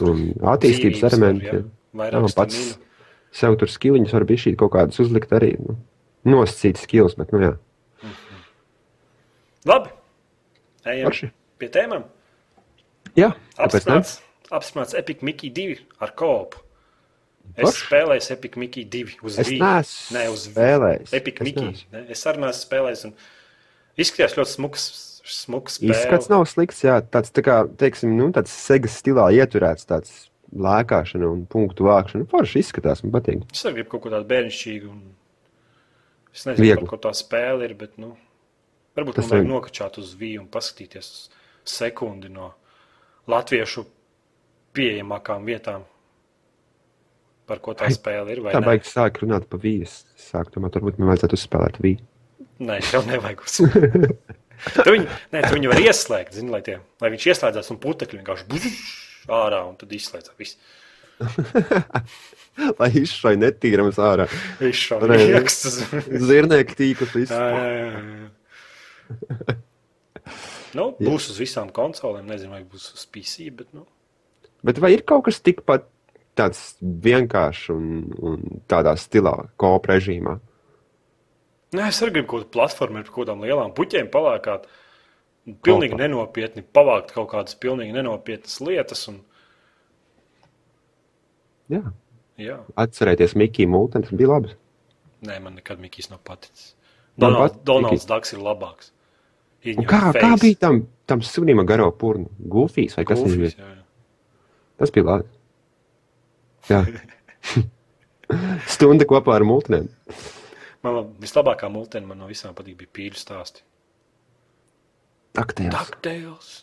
[0.07, 0.21] un
[0.53, 1.47] attīstības dzīvības elementi.
[1.51, 1.65] var, jā.
[1.67, 2.91] Jā, Vairāk man pats stamina.
[3.41, 5.55] sev tur skiliņus var būt šī kaut kādas uzlikt arī.
[5.65, 5.79] Nu,
[6.29, 7.55] nosacīt skills, bet, nu jā,
[9.67, 9.91] Labi.
[10.87, 11.29] Ejam Forši.
[11.59, 12.05] pie tēmām.
[13.19, 14.03] jā ne?
[14.51, 16.63] Apstiprināts, Epic Mickey 2 ar koopu.
[17.55, 17.83] Es Forši.
[17.87, 21.13] spēlēju Epic Mickey 2 uz neesmu Nē, uz spēlējis.
[21.15, 21.83] Epic Es Mickey.
[21.93, 22.05] Ne?
[22.13, 23.05] Es arī neesmu spēlējis.
[23.09, 23.15] un
[23.97, 24.87] Izskatījās ļoti smuks.
[25.27, 30.29] smuks Izskats nav slikts, jā, tāds tā kā, teiksim, nu, tāds segas stilā ieturēts tāds
[30.55, 32.29] lēkāšana un punktu vākšana.
[32.31, 33.43] Forši izskatās, man patīk.
[33.51, 34.93] Es arī gribu kaut ko tādu bērnišķīgu.
[34.93, 35.01] Un...
[36.37, 36.85] Es nezinu, Viegli.
[36.85, 38.13] par ko tā spēle ir, bet nu,
[38.99, 41.27] varbūt Tas vajag nokačāt uz Wii un paskatīties uz
[41.67, 42.53] sekundi no
[43.27, 43.87] latviešu
[44.77, 45.87] pieejamākām vietām,
[47.49, 48.43] par ko tā spēle ir.
[48.45, 50.07] vai Tā baigs sāk runāt pa vīzu.
[50.21, 52.07] Sāk, tomēr varbūt man vajadzētu uzspēlēt vīzu.
[52.67, 54.37] Nē, tev nevajag uzspēlēt.
[54.79, 58.23] tu viņu, nē, tu viņu var ieslēgt, zini, lai, tie, lai viņš ieslēdzās un putekļi
[58.23, 58.81] vienkārši bužš
[59.37, 60.37] ārā un tad izslēdzās.
[60.41, 60.59] Viss.
[62.81, 64.27] Lai izšai netīrams ārā.
[64.61, 64.81] Viņš.
[66.29, 66.77] Zirnieki
[67.33, 69.57] jā, jā.
[70.77, 72.27] Nu, būs uz visām konsolēm.
[72.29, 73.87] Nezinu, vai būs uz PC, bet nu,
[74.67, 75.87] Bet vai ir kaut kas tikpat
[76.37, 77.87] tāds vienkāršs un,
[78.21, 80.35] un tādā stilā, kopu režīmā?
[81.77, 84.67] nē, es arī gribu kaut kādu platformu ar kaut kādām lielām puķiem palēkāt.
[85.63, 86.01] Pilnīgi Kopā.
[86.03, 89.05] nenopietni pavākt kaut kādas pilnīgi nenopietnas lietas.
[89.13, 89.21] Un,
[91.71, 91.83] Jā.
[92.39, 94.55] jā, Atcerieties, Mikija Multens bija labs.
[95.27, 96.75] nē, man nekad Mikls nav paticis.
[97.17, 98.91] Man Donald, pat- Donalds Daks ir labāks.
[99.65, 102.29] Kā, kā bija tam, tam sunim ar garo purnu?
[102.39, 103.55] Gufijs vai kas viņš bija?
[103.59, 103.83] Jā, jā.
[104.81, 105.29] Tas bija labi.
[106.71, 106.83] Jā.
[108.75, 109.87] Stunda kopā ar multnēm.
[110.85, 113.63] Man la- vislabākā multena man no visām patīk bija pīļu stāsti.
[115.39, 115.73] Aktīvs.
[115.75, 116.55] Dakteils.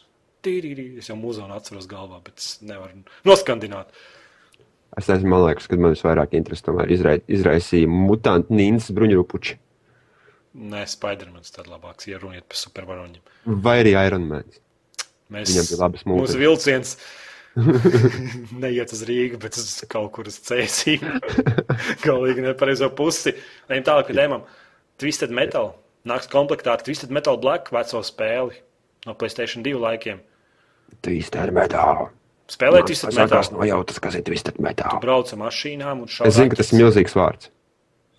[0.43, 3.93] Es jau mūzonu atceros galvā, bet es nevaru noskandināt.
[4.99, 9.56] Es nezinu, man liekas, ka man visvairāk interesi tomēr izrai, izraisīja mutantu nīnas bruņurupuči.
[10.73, 13.23] Nē, Spidermans tad labāks, ja runiet par supervaroņiem.
[13.63, 14.60] Vai arī Ironmans.
[15.32, 16.41] Mēs, Viņam bija labas Mūsu mūzikas.
[16.43, 16.91] vilciens
[18.63, 21.03] neiet uz Rīgu, bet uz kaut kur uz cēsīm.
[22.05, 23.35] Galīgi nepareizo pusi.
[23.69, 24.45] Ejam tālāk pie tēmām.
[25.01, 25.73] Twisted Metal.
[26.09, 28.57] Nāks komplektā ar Twisted Metal Black veco spēli
[29.07, 30.21] no Playstation 2 laikiem.
[31.05, 32.09] Twisted metālu.
[32.51, 33.37] Spēlēt Twisted Metal.
[33.37, 34.99] Tas nojautas, kas ir Twisted metālu.
[35.03, 36.31] Brauc ar mašīnām un šādi.
[36.31, 37.51] Es zinu, ka tas ir milzīgs vārds.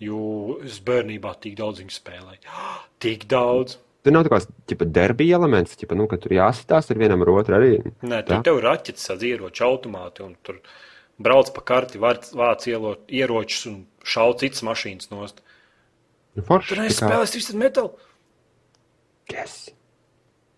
[0.03, 2.55] Jo es bērnībā tik daudz viņu spēlēju.
[3.03, 3.77] Tik daudz.
[4.05, 7.55] Tur nav tāds tipa derbija elements, tipa, nu, ka tur jāsitās ar vienam ar otru
[7.57, 7.71] arī.
[8.05, 10.59] Nē, tur tev ir raķetes, ar ieroču automāti, un tur
[11.25, 15.41] brauc pa karti, vāc ieročus un šauc citas mašīnas nost.
[16.35, 17.89] Nu, forši, Tur neesi kā- spēlējis Twisted Metal.
[19.33, 19.55] Yes.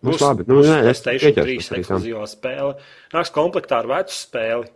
[0.04, 0.44] Būs labi.
[0.46, 1.96] Nu, nē, es PlayStation pieķeršos 3 arī tam.
[2.02, 2.74] ekskluzīvā spēle.
[3.14, 4.68] Nāks komplektā ar vecu spēli.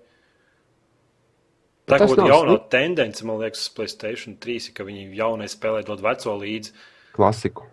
[1.91, 5.51] Tā tas kaut kāda jaunā tendence, man liekas, uz Playstation 3, ir, ka viņi jaunai
[5.51, 6.73] spēlē dod veco līdzi.
[7.13, 7.67] Klasiku.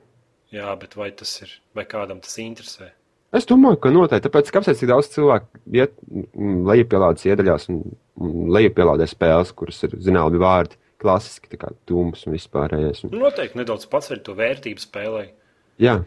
[0.55, 2.89] Jā, bet vai tas ir, vai kādam tas interesē?
[3.37, 4.25] Es domāju, ka noteikti.
[4.25, 7.83] Tāpēc, kāpēc tik daudz cilvēku iet mm, lejupielādes iedaļās un,
[8.17, 13.03] un lejupielādē spēles, kuras ir zināmi vārdi, klasiski, tā kā dūms un vispārējais.
[13.05, 15.27] Un, Noteikti nedaudz paceļ to vērtību spēlē.
[15.81, 15.99] jā.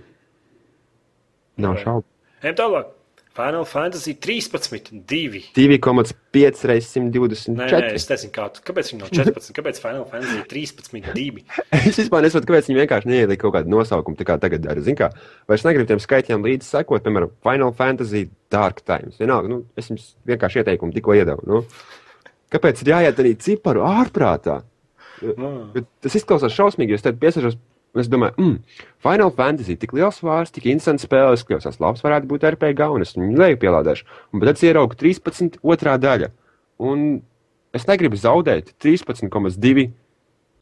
[1.62, 2.06] Nav šaubu.
[2.42, 2.90] Ejam tālāk.
[3.32, 5.40] Final Fantasy 13, 2.
[5.56, 7.94] 2,5 reizes Nē, nē, 124.
[7.96, 11.44] es nezinu, kā, kāpēc viņi nav 14, kāpēc Final Fantasy 13, 2.
[11.88, 14.84] Es vispār nesaprotu, kāpēc viņi vienkārši neielika kaut kādu nosaukumu, tā kā tagad dara.
[14.84, 15.08] Zini, kā
[15.48, 19.16] vairs negribu tiem skaitļiem līdzi sekot, piemēram, Final Fantasy Dark Times.
[19.22, 21.48] Vienalga, nu, es jums vienkārši ieteikumu tikko iedevu.
[21.48, 21.64] Nu.
[22.52, 24.60] Kāpēc ir jāiet arī ciparu ārprātā?
[25.72, 27.56] Bet Tas izklausās šausmīgi, jo es tad piesaistos.
[27.98, 32.30] Es domāju, mm, Final Fantasy tik liels vārds, tik instants spēle, es klausās, labs varētu
[32.30, 34.06] būt RPG, un es viņu leju pielādēšu.
[34.32, 35.58] Un tad es ieraugu 13.
[35.60, 36.30] otrā daļa.
[36.88, 37.20] Un
[37.76, 39.90] es negribu zaudēt 13,2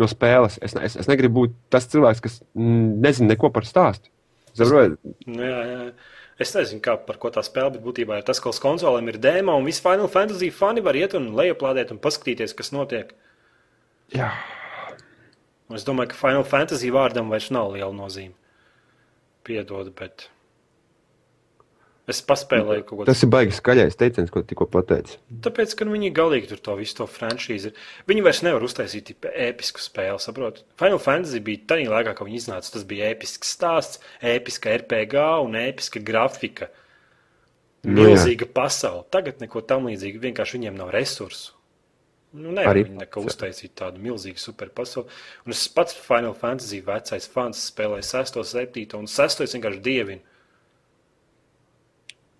[0.00, 0.58] no spēles.
[0.64, 4.10] Es, es, es negribu būt tas cilvēks, kas nezina neko par stāstu.
[4.50, 4.98] Saprotiet?
[5.30, 5.92] nu, jā, jā.
[6.40, 9.20] Es nezinu, kā, par ko tā spēle, bet būtībā ir tas, ka uz konsolēm ir
[9.20, 13.12] dēmā, un visi Final Fantasy fani var iet un lejuplādēt un paskatīties, kas notiek.
[14.16, 14.32] Jā,
[15.70, 18.35] Un es domāju, ka Final Fantasy vārdam vairs nav liela nozīme.
[19.46, 20.26] Piedod, bet
[22.11, 25.20] es paspēlēju kaut ko tas ir baigi skaļais teiciens, ko tikko pateici.
[25.46, 27.70] Tāpēc, ka nu, viņi galīgi tur to visu to franšīzi.
[28.11, 30.64] Viņi vairs nevar uztaisīt episku spēli, saprotat?
[30.80, 32.74] Final Fantasy bija tā laikā, kad viņi iznāca.
[32.74, 36.72] Tas bija episks stāsts, episka RPG un episka grafika.
[37.87, 38.02] Nu.
[38.02, 39.06] Milzīga pasaule.
[39.14, 40.20] Tagad neko tam līdzīga.
[40.26, 41.54] Vienkārši viņiem nav resursu.
[42.32, 45.08] Nu, nevar Arī- neko uztaisīt tādu milzīgu superpasauli.
[45.46, 50.20] Un es pats Final Fantasy vecais fans spēlēju 6, 7 un 6 vienkārši dievinu.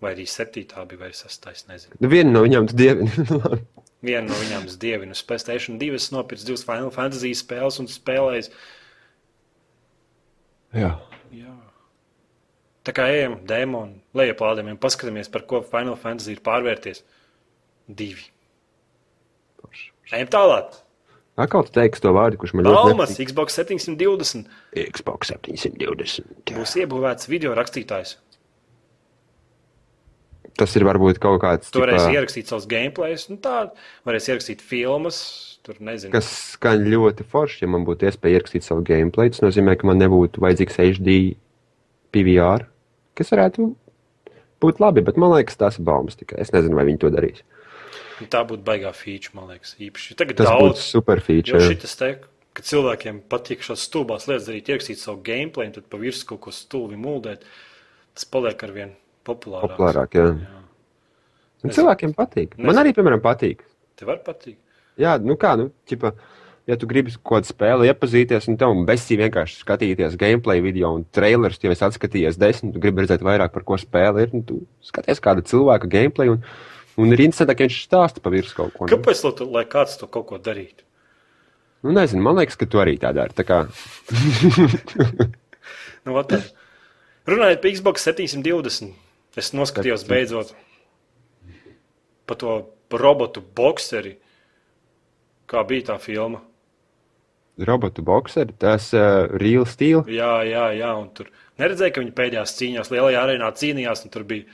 [0.01, 1.99] Vai arī 7 bija vai 6, nezinu.
[1.99, 3.09] Nu, viena no viņām tu dievi.
[3.43, 3.61] Labi.
[4.01, 5.13] Viena no viņām ir dievina.
[5.13, 8.49] Uz Playstation 2 es nopirku divas Final Fantasy spēles un spēlēju.
[10.73, 10.95] Jā.
[11.35, 11.53] Jā.
[12.81, 17.03] Tā kā ejam, demoni, lejuplādējam, paskatāmies, par ko Final Fantasy ir pārvērties.
[17.85, 18.25] Divi.
[20.11, 20.73] Ejam tālāk.
[21.41, 24.49] Atkal tu teiksi to vārdu, kurš man ļoti Palmas, Xbox 720
[24.91, 26.51] Xbox 720.
[26.57, 28.17] būs iebūvēts video rakstītājs.
[30.59, 31.69] Tas ir varbūt kaut kāds.
[31.71, 33.71] Tu varēsi ķipā- ierakstīt savus gameplays, nu tā,
[34.05, 35.21] varēsi ierakstīt filmas,
[35.63, 36.11] tur nezinu.
[36.11, 37.61] kas skan ļoti forši.
[37.63, 41.37] Ja man būtu iespēja ierakstīt savu gameplay, tas nozīmē, ka man nebūtu vajadzīgs HD
[42.11, 42.67] PVR,
[43.15, 43.71] kas varētu
[44.61, 46.37] būt labi, bet man liekas, tas ir baumas tikai.
[46.43, 47.41] Es nezinu, vai viņi to darīs.
[47.41, 47.60] Nu,
[48.31, 50.15] Tā būtu baigā feature, man liekas, īpaši.
[50.19, 51.61] Tagad Tas būtu daudz super Jo feature.
[51.65, 52.11] šis te,
[52.53, 56.41] ka cilvēkiem patīk šādas stulbās lietas darīt, ierakstīt savu gameplay, un tad pa virsmu kaut
[56.47, 57.43] ko stulbi muldēt,
[58.13, 58.91] tas paliek ar vien
[59.27, 59.73] populārāks.
[59.75, 60.27] Populārāk, jā.
[60.35, 60.57] Jā.
[61.61, 62.55] Un cilvēkiem patīk.
[62.57, 62.81] Man Nezinu.
[62.83, 63.65] arī, piemēram, patīk.
[63.99, 64.57] Tev var patikt.
[64.97, 66.11] Jā, nu kā, nu, ķipa,
[66.69, 71.05] ja tu gribi kaut kādu spēli iepazīties, un tev besī vienkārši skatīties gameplay video un
[71.13, 74.59] trailers, ja esi atskatījies desmit, tu gribi redzēt vairāk par ko spēle ir, un tu
[74.85, 76.41] skaties kāda cilvēka gameplay, un,
[76.99, 78.87] un ir interesanti, ka viņš stāsta pa virsmu kaut ko.
[78.87, 80.83] Nu, Kāpēc, lai, lai kāds to kaut ko darītu?
[81.85, 83.33] nu, nezinu, man liekas, ka tu arī tā dari.
[83.37, 83.63] Tā kā,
[86.05, 86.41] Nu, tā.
[87.29, 88.93] Runājot par Xbox 720,
[89.37, 90.55] es noskatījos beidzot
[92.25, 92.55] par to
[92.97, 94.15] robotu boxeri.
[95.51, 96.41] Kā bija tā filma?
[97.61, 100.01] robotu boxeri, tas uh, real steel.
[100.09, 101.29] Jā, jā, jā, un tur
[101.61, 104.47] neredzēja, ka viņi pēdējās cīņās lielajā arēnā cīnījās, un tur bija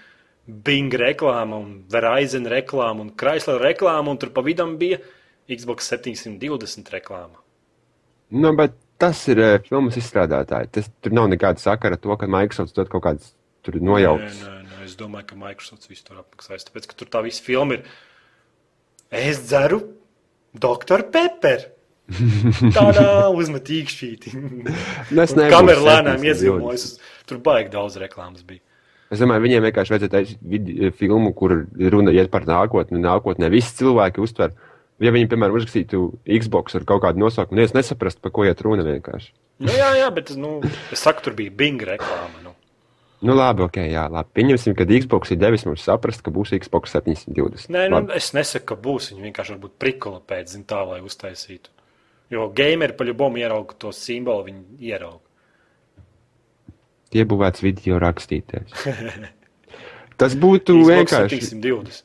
[0.48, 5.02] Bing reklāma, un Verizon reklāma, un Chrysler reklāma, un tur pa vidam bija
[5.52, 7.42] Xbox 720 reklāma.
[8.32, 10.72] Nu, bet tas ir uh, filmas izstrādātāji.
[10.78, 13.34] Tas, tur nav nekāda sakara ar to, ka Microsoft dod kaut kādas
[13.68, 14.42] tur Nē, nojauktas.
[14.44, 17.80] nē, nē, es domāju, ka Microsoft visu tur apmaksās, tāpēc, ka tur tā visa filma
[17.80, 17.88] ir.
[19.12, 19.82] Es dzeru
[20.56, 21.08] Dr.
[21.12, 21.68] Pepper.
[22.78, 23.28] Tādā
[25.36, 26.30] nebūšu Kamera lēnām 720.
[26.32, 26.88] iezīmojas.
[27.28, 28.64] Tur baigi daudz reklāmas bija.
[29.12, 33.00] Es domāju, viņiem vienkārši vajadzētu vid- filmu, kur runa iet par nākotni.
[33.00, 34.52] Nākotnē visi cilvēki uztver.
[35.00, 38.60] Ja viņi, piemēram, uzrakstītu Xbox ar kaut kādu nosaukumu, tad es nesaprastu, par ko iet
[38.66, 39.30] runa vienkārši.
[39.60, 40.60] Nu, jā, jā, bet nu,
[40.92, 42.42] es saku, tur bija Bing reklāma.
[42.44, 42.56] Nu.
[43.22, 44.30] Nu, labi, ok, jā, labi.
[44.38, 47.70] Pieņemsim, ka Xbox ir devis mums saprast, ka būs Xbox 720.
[47.74, 48.14] Nē, nu, Labi.
[48.18, 49.12] es nesaku, ka būs.
[49.14, 51.70] Viņi vienkārši varbūt prikola pēc zin, tā, lai uztaisītu.
[52.30, 55.22] Jo gameri paļubomu ierauga to simbolu, viņi ierauga.
[57.16, 58.74] Iebūvēts video rakstītājs.
[60.20, 61.38] Tas būtu vienkārši.
[61.46, 62.04] 720.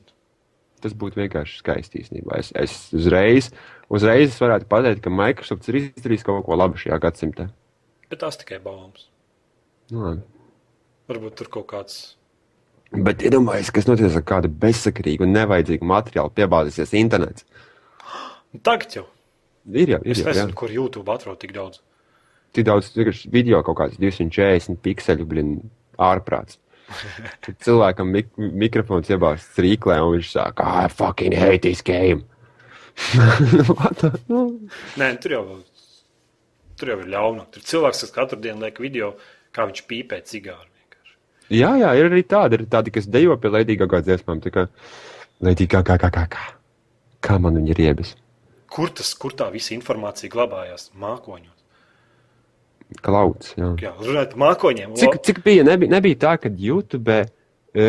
[0.83, 2.39] tas būtu vienkārši skaisti īstenībā.
[2.43, 3.49] Es, es uzreiz,
[3.89, 7.47] uzreiz es varētu pateikt, ka Microsoft ir izdarījis kaut ko labu šajā gadsimtā.
[8.11, 9.07] Bet tās tikai baumas.
[9.95, 10.25] Nu, labi.
[11.09, 12.01] Varbūt tur kaut kāds.
[12.93, 17.47] Bet iedomājieties, kas notiks ar kādu bezsakarīgu un nevajadzīgu materiālu piebāzīsies internets.
[18.67, 19.07] Tagad jau.
[19.73, 20.27] Ir jau, ir Es jau.
[20.29, 20.35] jā.
[20.35, 21.81] nezinu, kur YouTube atrod tik daudz.
[22.53, 25.55] Tik daudz vienkārši video, kaut kāds 240 pikseli, blin,
[26.01, 26.59] ārprāts.
[27.45, 32.27] Tad cilvēkam mik mikrofons iebāzts rīklē, un viņš saka, I fucking hate this game.
[34.29, 34.43] Nu,
[35.01, 35.45] Nē, tur jau,
[36.77, 37.49] tur jau ir ļaunāk.
[37.55, 39.15] Tur cilvēks, kas katru dienu liek video,
[39.57, 40.69] kā viņš pīpē cigāru.
[40.77, 41.17] vienkārši.
[41.57, 43.53] jā, jā, ir arī tādi, ir tādi, kas dejo pie
[43.89, 44.45] gada dziesmām.
[44.45, 44.67] Tā kā
[45.41, 46.45] Latvijas kā, kā, kā, kā,
[47.41, 48.13] man viņa ir iebis?
[48.73, 50.91] Kur, tas, kur tā visa informācija glabājās?
[50.97, 51.62] Mākoņos.
[53.05, 53.55] Klauds.
[53.59, 53.71] Jā.
[53.83, 54.93] Jā, runājot par mākoņiem.
[54.99, 55.65] Cik, cik bija?
[55.67, 57.89] Nebija, nebija tā, ka YouTube e,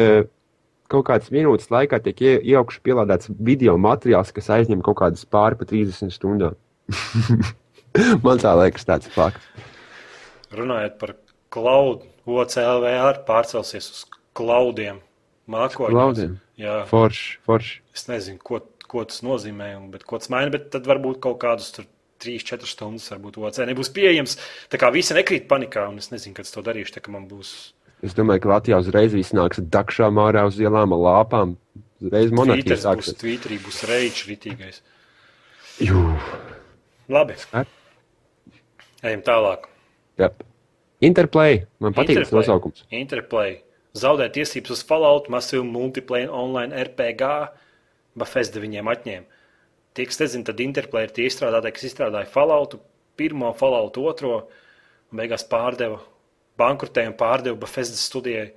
[0.92, 5.60] kaut kādas minūtes laikā tiek ie, ieaugšu pielādēts video materiāls, kas aizņem kaut kādas pāri
[5.60, 6.58] pa 30 stundām.
[8.26, 9.46] Man tā liekas, tāds fakts.
[10.54, 11.16] Runājot par
[11.54, 14.04] klaudu, OCLVR pārcelsies uz
[14.38, 15.02] klaudiem.
[15.50, 15.92] Mākoņos.
[15.92, 16.38] klaudiem?
[16.56, 17.80] Jā, Forši, forši.
[17.98, 20.54] es nezinu, ko, ko tas nozīmē, bet ko tas maina.
[20.54, 21.88] Bet tad varbūt kaut kādus tur
[22.24, 24.38] 3-4 stundas varbūt OC nebūs pieejams.
[24.72, 27.02] Tā kā visi nekrīt panikā, un es nezinu, kad es to darīšu.
[27.30, 27.54] Būs
[28.04, 31.54] Es domāju, ka Latvijā uzreiz viss nāks dakšā mārā uz ielām, lāpām.
[32.04, 33.16] Uzreiz monētas sāksies.
[33.22, 34.82] Twitterī, būs reiķis ritīgais.
[35.80, 36.02] Jū.
[37.12, 37.70] Labi, Ar?
[39.08, 39.70] ejam tālāk.
[40.20, 40.44] Yep.
[41.04, 41.62] Interplay.
[41.80, 42.42] Man patīk tas Interplay.
[42.42, 42.84] nosaukums.
[42.92, 43.56] Interplay.
[43.96, 47.32] Zaudē tiesības uz Fallout, masīvu multiplayer online RPG.
[48.20, 49.42] Bafesta viņiem atņēma.
[49.94, 52.80] Tie, kas nezina, tad Interplay ir tie izstrādātāji, kas izstrādāja Fallout,
[53.20, 54.48] pirmo Fallout, otro,
[55.12, 56.00] un beigās pārdeva
[56.58, 58.52] bankrotēju un pārdeva Bafesta studijai.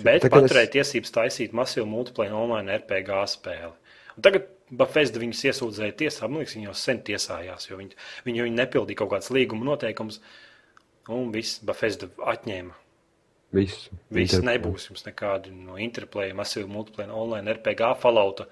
[0.00, 3.72] Bet Tagad es- paturēja tiesības taisīt masīvu multiplayer online RPG spēli.
[4.16, 8.44] Un tagad Bafesta viņus iesūdzēja tiesā, man liekas, viņi jau sen tiesājās, jo viņi, viņi,
[8.46, 10.20] viņi nepildīja kaut kādas līguma noteikumus,
[11.08, 12.72] un viss Bafesta atņēma.
[13.52, 13.88] Viss
[14.36, 14.58] Interplay.
[14.58, 18.46] nebūs jums nekādi no Interplay, masīvu multiplayer online RPG Fallouta.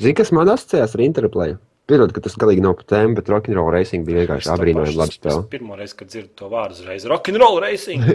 [0.00, 1.56] Zini, kas man asociējās ar Interplay?
[1.90, 5.42] Piedod, ka tas galīgi nav par tēmu, bet Rock'n'Roll Racing bija vienkārši apbrīnojami labi spēle.
[5.52, 8.06] Pirmā reize, kad dzirdu to vārdu, uzreiz rock'n'roll racing.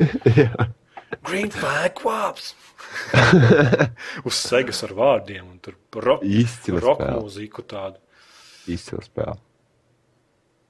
[1.28, 2.54] Green flag quaps.
[4.28, 6.24] Uz segas ar vārdiem un tur rock,
[6.80, 8.00] rock mūziku tādu.
[8.72, 9.38] Izcila spēle.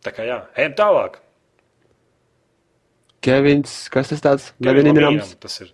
[0.06, 1.22] Tā kā jā, ejam tālāk.
[3.26, 4.52] Kevins, kas tas tāds?
[4.58, 5.34] Kevin Levininams.
[5.34, 5.74] Lamīnam Tas ir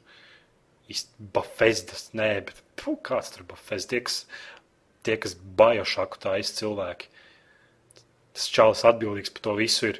[0.91, 4.23] īsti Bafesdas, nē, bet puh, kāds tur Bafesdas,
[5.05, 7.09] tie, kas, bajošāku ir cilvēki.
[8.33, 9.99] Tas čalis atbildīgs par to visu ir.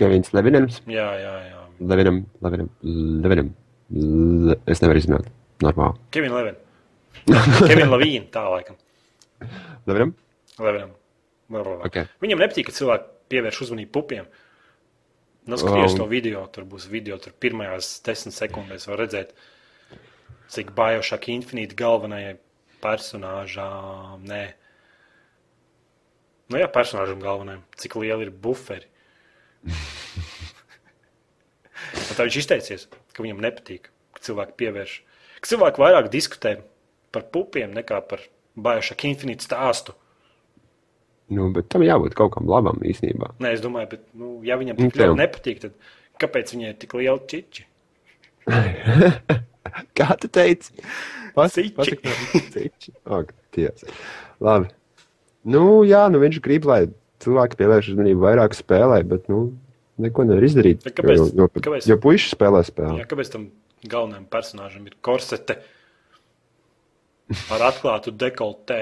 [0.00, 0.80] Kevins Levinams.
[0.90, 1.60] Jā, jā, jā.
[1.80, 3.52] Levinam, Levinam, Levinam.
[3.92, 4.56] Le...
[4.66, 5.28] Es nevaru izrunāt.
[5.62, 6.00] Normāli.
[6.14, 6.58] Kevin Levin.
[7.68, 8.78] Kevin Lavīna, tā laikam.
[9.86, 10.14] Levinam?
[10.58, 10.96] Levinam.
[11.52, 11.86] Blablabla.
[11.86, 12.00] Ok.
[12.24, 14.30] Viņam nepatīk, ka cilvēki pievērš uzmanību pupiem.
[15.50, 15.98] Noskaties Um.
[15.98, 19.32] to video, tur būs video, tur pirmajās desmit sekundēs var redzēt,
[20.54, 22.36] cik bajošāk infinīti galvenajai
[22.82, 24.24] personāžām.
[24.28, 24.42] Nē,
[26.52, 28.88] nu jā, personāžam galvenajam, cik liela ir buferi.
[32.16, 34.92] Tā viņš izteicies, ka viņam nepatīk, ka cilvēki pievērš,
[35.40, 36.56] ka cilvēki vairāk diskutē
[37.12, 38.22] par pupiem nekā par
[38.56, 39.96] bajošāku infinītu stāstu.
[41.32, 43.32] Nu, bet tam jābūt kaut kam labam īstenībā.
[43.40, 45.72] Nē, es domāju, bet, nu, ja viņam Nu, tik ļoti nepatīk, tad
[46.20, 47.64] kāpēc viņai ir tik liela čiči?
[49.98, 50.72] Kā tu teici?
[53.06, 53.84] Ak, ties.
[54.42, 54.68] Labi.
[55.48, 56.84] Nu, jā, nu viņš grib, lai
[57.22, 59.52] cilvēki pievērš uzmanību vairāk spēlē, bet, nu,
[60.02, 60.82] neko nevar izdarīt.
[60.86, 61.86] Bet kāpēc- Jo, jo, kāpēc?
[61.90, 63.00] jo puiši spēlē spēli.
[63.02, 63.48] Jā, kāpēc tam
[63.82, 65.56] galvenajam personāžam ir korsete
[67.50, 68.80] ar atklātu dekoltē?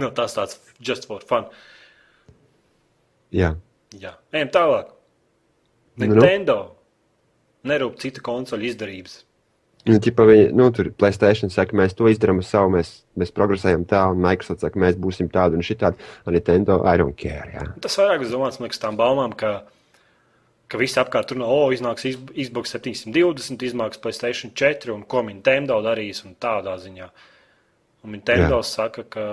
[0.00, 1.48] no, tas tāds just for fun.
[3.34, 3.52] Jā.
[4.00, 4.94] Jā, ejam tālāk.
[6.00, 6.22] Nu, nu.
[7.68, 9.18] Nerūp citu konsoļu izdarības.
[9.88, 13.86] Nu, ķipa, viņi, nu, tur Playstation saka, mēs to izdarām ar savu, mēs, mēs progresējam
[13.88, 15.96] tā, un Microsoft saka, mēs būsim tādi un šitādi.
[16.28, 17.46] Un Nintendo, I don't care.
[17.54, 17.62] Jā.
[17.80, 19.54] Tas vairāk uz domāts, man liekas, tām baumām, ka,
[20.68, 25.24] ka visi apkārt tur no, o, iznāks iz- Xbox 720, iznāks Playstation 4 un ko
[25.24, 27.08] Nintendo darīs un tādā ziņā.
[28.04, 28.66] Un Nintendo Jā.
[28.68, 29.26] saka, ka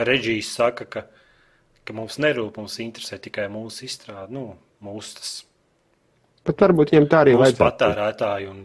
[0.00, 1.04] Reģijs saka, ka,
[1.86, 5.32] ka mums nerūp, mums interesē tikai mūsu izstrāde, nu, mūsu, tas,
[6.48, 7.64] Bet varbūt viņiem tā arī vajadzētu.
[7.64, 8.50] patērētāji.
[8.50, 8.62] Un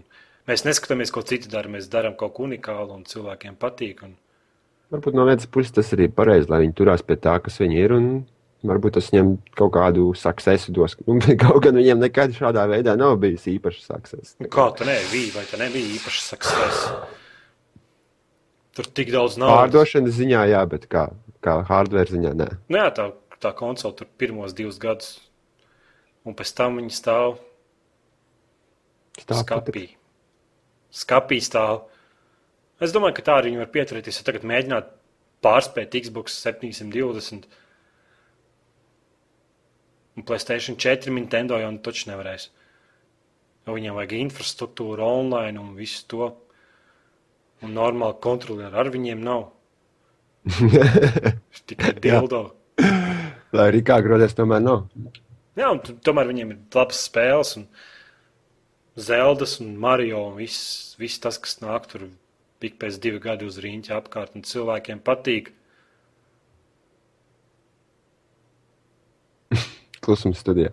[0.49, 4.05] mēs neskatāmies, ko citi dara, mēs darām kaut ko unikālu un cilvēkiem patīk.
[4.07, 4.15] Un,
[4.93, 7.79] Varbūt no vienas puses tas arī ir pareizi, lai viņi turās pie tā, kas viņi
[7.81, 8.09] ir, un
[8.65, 10.95] Varbūt tas viņiem kaut kādu successu dos.
[11.05, 13.91] Nu, kaut gan viņiem nekad šādā veidā nav bijis īpašs.
[14.41, 15.35] Nu, kā tā nebija?
[15.35, 16.87] Vai tā nebija īpaši success?
[18.75, 19.61] Tur tik daudz naudas.
[19.61, 21.07] Pārdošanas ziņā, jā, bet kā,
[21.45, 22.49] kā hardware ziņā, nē.
[22.67, 23.09] Nu, jā, tā,
[23.43, 25.13] tā konsole tur pirmos divus gadus,
[26.27, 27.37] un pēc tam viņi Stāv
[29.23, 29.87] skapī.
[30.95, 31.85] Skapī stāv.
[32.83, 34.19] Es domāju, ka tā arī var pieturēties.
[34.19, 34.91] Ja tagad mēģināt
[35.45, 37.47] pārspēt Xbox 720
[40.15, 42.49] un Playstation 4 Nintendo jau nu taču nevarēs.
[43.65, 46.29] Jo viņiem vajag infrastruktūru online un visu to.
[47.65, 49.47] Un normāli kontrolieri ar viņiem nav.
[51.67, 52.43] Tikai dildo.
[53.55, 54.85] Lai arī kā grozēs, tomēr nav.
[55.55, 57.67] Jā, un tomēr viņiem ir labas spēles, un
[58.95, 62.07] Zeldas un Mario un viss, viss tas, kas nāk tur
[62.65, 65.51] ik pēc divu gadu uz rīņķa apkārt, un cilvēkiem patīk.
[70.05, 70.71] Klusums studijā.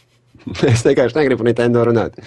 [0.72, 2.18] es vienkārši negribu Nintendo runāt.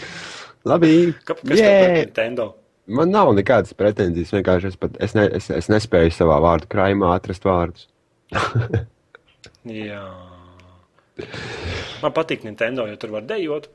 [0.66, 1.68] Labi, Kā, kas Jē!
[1.68, 2.46] tev par Nintendo?
[2.88, 4.34] man nav nekādas pretenzijas.
[4.36, 7.88] Vienkārši es, pat, es, ne, es, es nespēju savā vārdu krājumā atrast vārdus.
[9.84, 10.04] Jā.
[12.02, 13.70] Man patīk Nintendo, jo tur var dejot.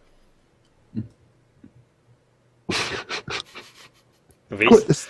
[4.49, 4.85] Ko, Viss.
[4.89, 5.01] tas,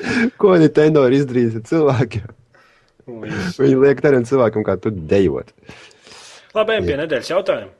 [0.41, 2.31] ko Nintendo ir izdarījis ar cilvēkiem?
[3.23, 3.59] Viss.
[3.61, 5.53] Viņi liek tādam cilvēkam, kā tu dejot.
[6.57, 7.71] Labi, ejam pie nedēļas jautājuma.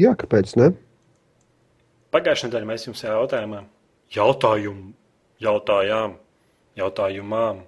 [0.00, 0.70] Jā, kāpēc ne?
[2.14, 3.52] Pagājušajā nedēļā mēs jums jautājām,
[4.16, 4.88] jautājumu,
[5.44, 6.16] jautājām,
[6.80, 7.62] jautājumām.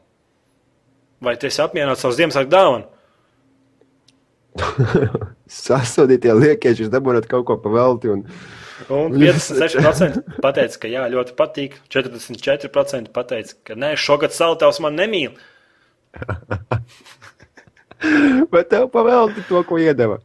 [1.25, 2.91] Vai tu esi apmierināts ar savu Ziemassvētku dāvanu?
[5.65, 8.13] Sasodītie liekieši, jūs dabūjāt kaut ko pa velti.
[8.13, 8.25] Un...
[8.91, 11.77] Un 56% pateica, ka jā, ļoti patīk.
[11.95, 15.37] 44% pateica, ka nē, šogad saltavs man nemīl.
[18.53, 20.19] Vai tev pa velti to, ko iedeva?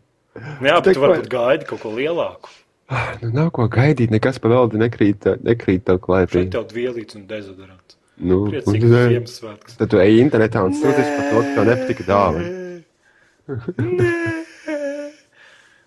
[0.63, 2.47] Jā, bet tu varbūt gaidi kaut ko lielāku.
[3.21, 6.33] Nu, nav ko gaidīt, nekas pa velti nekrīt, nekrīt tev klēpī.
[6.41, 7.93] Šeit tev dvielīts un dezodorants.
[8.19, 9.73] Nu, Priecīgi un- Ziemassvētkus.
[9.79, 12.47] Tad tu ej internetā un sūties par to, ka tev nepatika dāvana.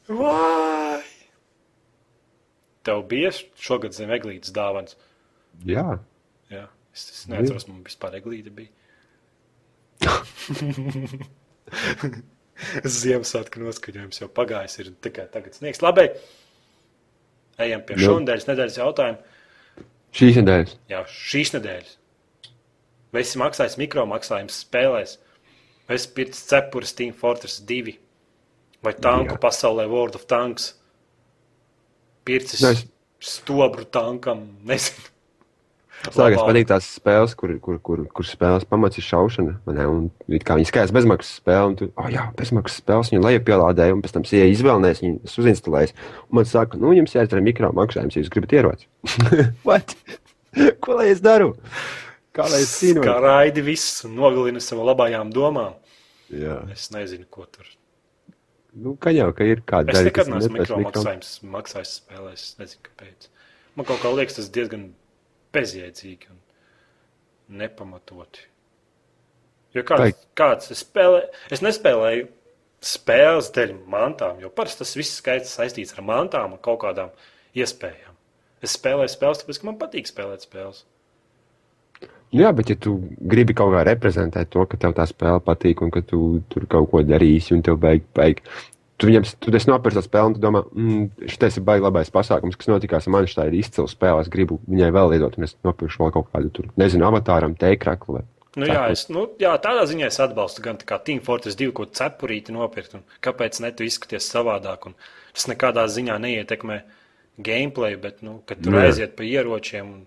[0.08, 0.71] Vai?
[2.82, 3.30] Tev bija
[3.62, 4.96] šogad zem eglītes dāvans.
[5.68, 5.98] Jā,
[6.52, 8.70] Jā, es, es neatceros, man vispār eglīte bija.
[12.96, 15.80] Ziemassvētku noskaņojums jau pagājis, ir tikai tagad sniegs.
[15.82, 16.04] Labi,
[17.62, 19.18] ejam pie šonadēļas nedēļas jautājuma.
[20.18, 20.76] šīs nedēļas.
[20.92, 21.96] Jā, šīs nedēļas.
[23.12, 25.16] Vai esi maksājis mikromaksājumus spēlēs,
[25.88, 27.96] vai esi pircis cepures Team Fortress 2,
[28.84, 29.40] vai tanku Jā.
[29.42, 30.64] pasaulē World of Tanks,
[32.24, 32.84] pircis es-
[33.22, 35.08] stobru tankam, nezinu.
[36.02, 39.52] Sākās patīk tās spēles, kur, kur, kur, kur spēles pamats ir šaušana.
[39.70, 40.08] Ne, un
[40.42, 44.16] kā viņi skatās bezmaksas spēli, un tu, oh, jā, bezmaksas spēles viņa lejupielādēja, un pēc
[44.16, 45.94] tam sieja izvēlēs, viņa uzinstalēs.
[46.26, 48.90] Un man saka, nu, jums jāizdara mikro maksājums, ja jūs gribat ieroci.
[50.82, 51.52] Ko lai es daru?
[52.34, 53.04] Kā lai es cīnos?
[53.06, 55.78] Kā raidi viss un nogalina savu labajām domām.
[56.32, 57.68] Jā, Es nezinu, ko tur.
[58.74, 60.48] Nu, ka jau, ka ir kāda daļa, kas mikro-
[60.80, 62.44] mikromaksājums maksājis spēlēs.
[62.46, 63.28] Es nezinu, kāpēc.
[63.76, 64.92] Man kaut kā liekas, tas diezgan
[65.52, 66.38] bezjēdzīgi un
[67.48, 68.46] nepamatoti.
[69.74, 72.28] Jo kāds, Vai- kāds es, spēlē, es nespēlēju
[72.82, 77.10] spēles dēļ mantām, jo parasti tas viss skaits saistīts ar mantām un kaut kādām
[77.56, 78.16] iespējām.
[78.62, 80.84] Es spēlēju spēles, tāpēc, ka man patīk spēlēt spēles.
[82.32, 82.96] Nu Jā, bet ja tu
[83.28, 86.88] gribi kaut kā reprezentēt to, ka tev tā spēle patīk un ka tu tur kaut
[86.90, 88.40] ko darīsi, un tev beig, beig.
[88.96, 92.12] Tu viņam tu esi nopircis to spēli, un tu domā, mm, šis ir baigi labais
[92.14, 93.28] pasākums, kas notikās ar mani.
[93.28, 94.24] Šī ir izcila spēle.
[94.24, 98.20] Es gribu viņai vēl iedot, un es nopirkšu vēl kaut kādu, tur, nezinu, avatāram, teikraklu.
[98.20, 101.86] vai Nu, jā, es, nu, jā, tādā ziņā es atbalstu gan Team Fortress 2, ko
[101.88, 102.98] cepurīti nopirkt.
[102.98, 104.90] un Kāpēc ne tu izskaties savādāk?
[104.90, 104.96] Un
[105.32, 106.82] tas nekādā ziņā neietekmē
[107.40, 108.90] gameplay, bet, nu, tur Nē.
[108.90, 110.02] aiziet pa ieročiem un,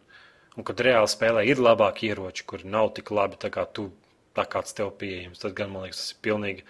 [0.55, 3.89] un kad reāli spēlē ir labāki ieroči, kur nav tik labi, tā kā tu,
[4.35, 6.65] tā kāds tev pieejams, tad gan man liekas, tas ir pilnīgi.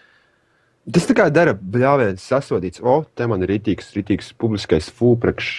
[0.96, 5.54] Tas tā kā dara bļāviens sasodīts, o, te man ir rītīgs, rītīgs publiskais fūprekš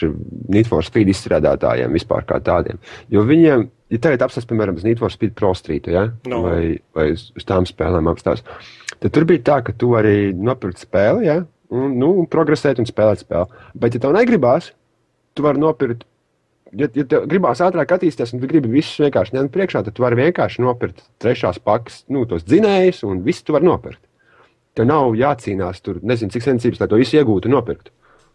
[0.68, 2.78] for Speed izstrādātājiem vispār kā tādiem.
[3.10, 6.06] Jo viņiem, ja tagad apstāsta, piemēram, for Speed Pro Street, ja?
[6.30, 6.44] No.
[6.46, 8.60] vai, vai uz, uz tām spēlēm apstāsta,
[9.02, 11.40] tad tur bija tā, ka tu vari nopirkt spēli, ja?
[11.74, 13.64] un, nu, un progresēt un spēlēt spēli.
[13.74, 14.70] Bet, ja tev negribās,
[15.36, 16.06] tu vari nopirkt.
[16.74, 20.02] Ja, ja tev gribās ātrāk attīstīties, un tu gribi visus vienkārši ņemt priekšā, tad tu
[20.02, 24.02] vari vienkārši nopirkt trešās pakas, nu, tos dzinējus, un visu tu vari nopirkt.
[24.76, 27.94] Tev nav jācīnās tur, nezinu, cik sensības, lai to visu iegūtu un nopirktu.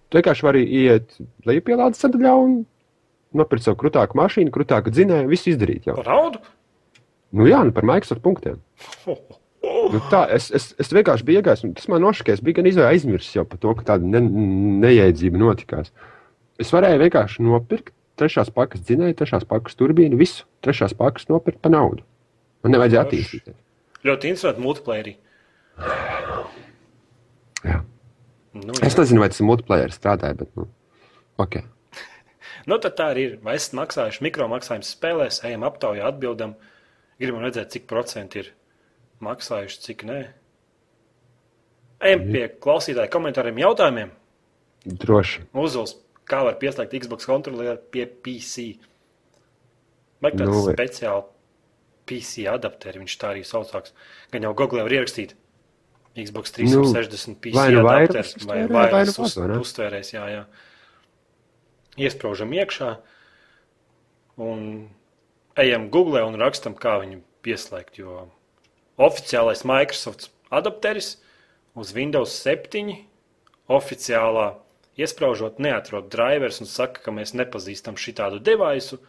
[0.10, 2.56] Tu vienkārši vari iet lejupielādes sadaļā un
[3.36, 6.00] nopirkt savu krūtāku mašīnu, krūtāku dzinēju, visu izdarīt jau.
[6.00, 6.42] Par naudu?
[7.36, 8.58] Nu jā, nu par Microsoft punktiem.
[9.08, 9.20] Oh,
[9.62, 12.40] Nu, tā, es, es, es vienkārši biju iegājis, un tas man nošķīrās.
[12.40, 14.22] Es biju gan aizmirsis jau par to, ka tāda ne,
[14.82, 15.92] neiedzība notikās.
[16.62, 21.74] Es varēju vienkārši nopirkt trešās pakas dzinēju, trešās pakas turbīnu, visu trešās pakas nopirkt par
[21.74, 22.06] naudu.
[22.62, 23.58] Man nevajadzēja attīstīties.
[24.06, 25.16] Ļoti interesanti multiplayeri.
[27.66, 27.82] Jā.
[28.58, 30.68] Nu, Es nezinu, vai tas ir multiplayer strādāja, bet, nu,
[31.42, 31.62] ok.
[32.70, 33.38] Nu, tad tā arī ir.
[33.46, 36.54] Vai esat maksājuši mikro maksājumu spēlēs, ejam aptaujā, atbildam.
[37.22, 38.52] Gribam redzēt, cik procenti ir
[39.26, 40.20] maksājuši, cik nē.
[42.06, 44.14] Ejam pie klausītāju komentāriem, jautājumiem.
[45.02, 45.44] Droši.
[45.58, 45.96] Uzuls,
[46.30, 48.72] kā var pieslēgt Xbox kontrolieru pie PC?
[50.22, 51.28] Vai tāds Nu, nu, speciāli
[52.10, 53.94] PC adapteri, viņš tā arī saucās.
[54.34, 55.36] Gan jau Google var ierakstīt
[56.18, 60.42] Xbox 360 PC vai nu uztvērē, vai nu vairums uz, uztvērējs, jā, jā.
[62.02, 62.90] Iespraužam iekšā
[64.42, 64.66] un
[65.60, 68.28] ejam Google un rakstam, kā viņu pieslēgt, jo
[69.02, 71.16] oficiālais Microsoft adapteris
[71.80, 72.92] uz Windows 7
[73.72, 74.52] oficiālā
[75.00, 79.00] iesprāžot, neatrod drivers un saka, ka mēs nepazīstam šitādu devaisu.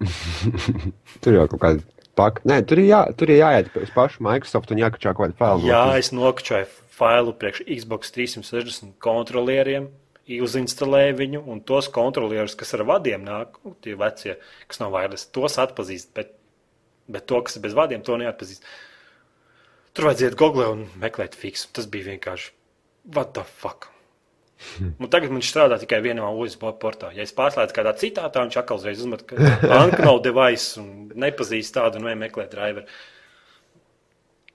[1.22, 2.44] Tur jau kaut kāda paka.
[2.48, 5.68] Nē, tur ir, jā, tur ir jāiet uz pašu Microsoft un jākačā kaut kāda failu.
[5.70, 6.68] Jā, es nokačoju
[7.00, 9.88] failu priekš Xbox 360 kontrolieriem,
[10.30, 14.36] uzinstalēju viņu, un tos kontrolierus, kas ar vadiem nāk, nu, tie vecie,
[14.70, 16.36] kas nav vairs, tos atpazīst, bet,
[17.10, 18.68] bet to, kas ir bez vadiem, to neatpazīst.
[19.96, 21.72] Tur vajadzēja Google un meklēt fiksu.
[21.74, 22.52] Tas bija vienkārši,
[23.16, 23.88] what the fuck?
[25.00, 27.10] Nu, tagad viņš strādā tikai vienā USB portā.
[27.16, 29.36] Ja es pārslēdzu kādā citā, tā viņš atkal uzreiz uzmet, ka
[29.80, 32.84] Anka nav device un nepazīst tādu un nemeklē driveru.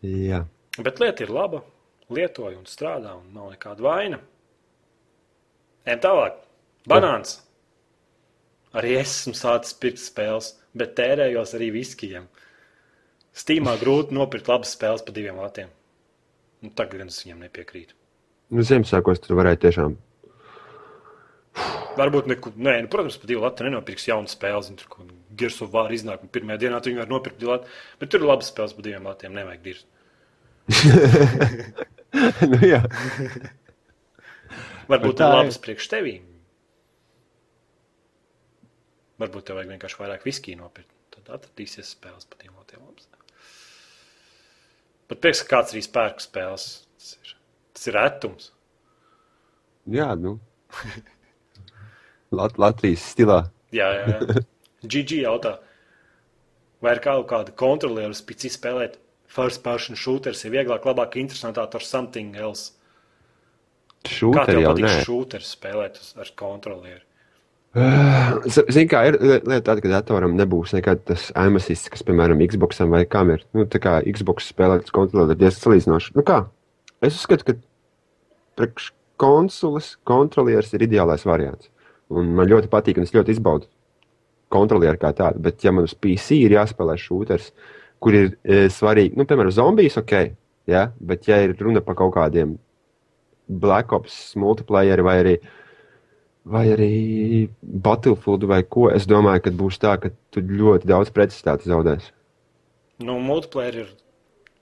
[0.06, 0.44] Jā.
[0.78, 1.64] Bet lieta ir laba.
[2.14, 4.20] Lietoju un strādā, un nav nekāda vaina.
[5.90, 6.38] Ejam tālāk.
[6.90, 7.40] Banāns.
[8.78, 12.28] Arī es esmu sācis pirkt spēles, bet tērējos arī viskijam.
[13.36, 15.72] Stīmā grūti nopirkt labas spēles par diviem latiem.
[16.62, 17.98] Nu, tagad es viņam nepiekrītu.
[18.54, 19.96] Nu, Ziemassvētkos tur varēja tiešām.
[21.96, 24.76] Varbūt, neku, nē, nu, protams, par divu latu nenopirks jaunu spēli.
[24.82, 27.72] Tur kaut kāda girsu vāra iznāk, un pirmajā dienā tu viņu var nopirkt divu latu.
[28.02, 29.88] Bet tur ir labas spēles par diviem latiem, nevajag dirzt.
[32.52, 32.82] nu, jā.
[34.92, 35.38] Varbūt tā ir.
[35.40, 36.26] labas priekš tevīm.
[39.22, 40.92] Varbūt tev vajag vienkārši vairāk viskiju nopirkt.
[41.16, 43.08] Tad atradīsies spēles par tiem otiem labs.
[45.06, 46.68] Pat prieks, ka kāds arī spērk spēles.
[47.00, 47.35] Tas ir,
[47.76, 48.50] tas ir retums.
[49.92, 50.38] jā, nu.
[52.36, 53.44] Lat Latvijas stilā.
[53.76, 54.44] Jā, jā, jā.
[54.86, 55.56] GG jautā,
[56.84, 58.98] vai ir kaut kāda kontroliera uz PC spēlēt
[59.36, 62.72] first person shooters, ir vieglāk, labāk, interesantāk ar something else.
[64.06, 67.02] Kā Šūteri tev jau patīk shooters spēlēt ar kontrolieru?
[68.72, 72.94] Zini, kā ir li- lieta tāda, ka datoram nebūs nekad tas aimasists, kas, piemēram, Xboxam
[72.94, 73.44] vai kam ir.
[73.58, 76.14] Nu, tā kā Xbox spēlēt kontrolieru ir diezgan salīdzinoši.
[76.16, 76.44] Nu kā?
[77.06, 77.58] Es uzskatu, ka
[78.60, 78.92] priekš
[79.22, 81.70] konsoles kontrolieris ir ideālais variants.
[82.12, 83.70] Un man ļoti patīk, un es ļoti izbaudu
[84.54, 85.42] kontrolieru kā tādu.
[85.44, 87.50] Bet, ja man uz PC ir jāspēlē šūters,
[88.04, 90.14] kur ir e, svarīgi, nu, piemēram, zombijas, ok,
[90.70, 90.88] ja?
[91.00, 92.56] bet ja ir runa par kaut kādiem
[93.48, 95.36] Black Ops multiplayer vai arī
[96.46, 96.90] vai arī
[97.62, 102.12] Battlefield vai ko, es domāju, ka būs tā, ka tu ļoti daudz precizitāti zaudēsi.
[103.02, 103.88] Nu, multiplayer ir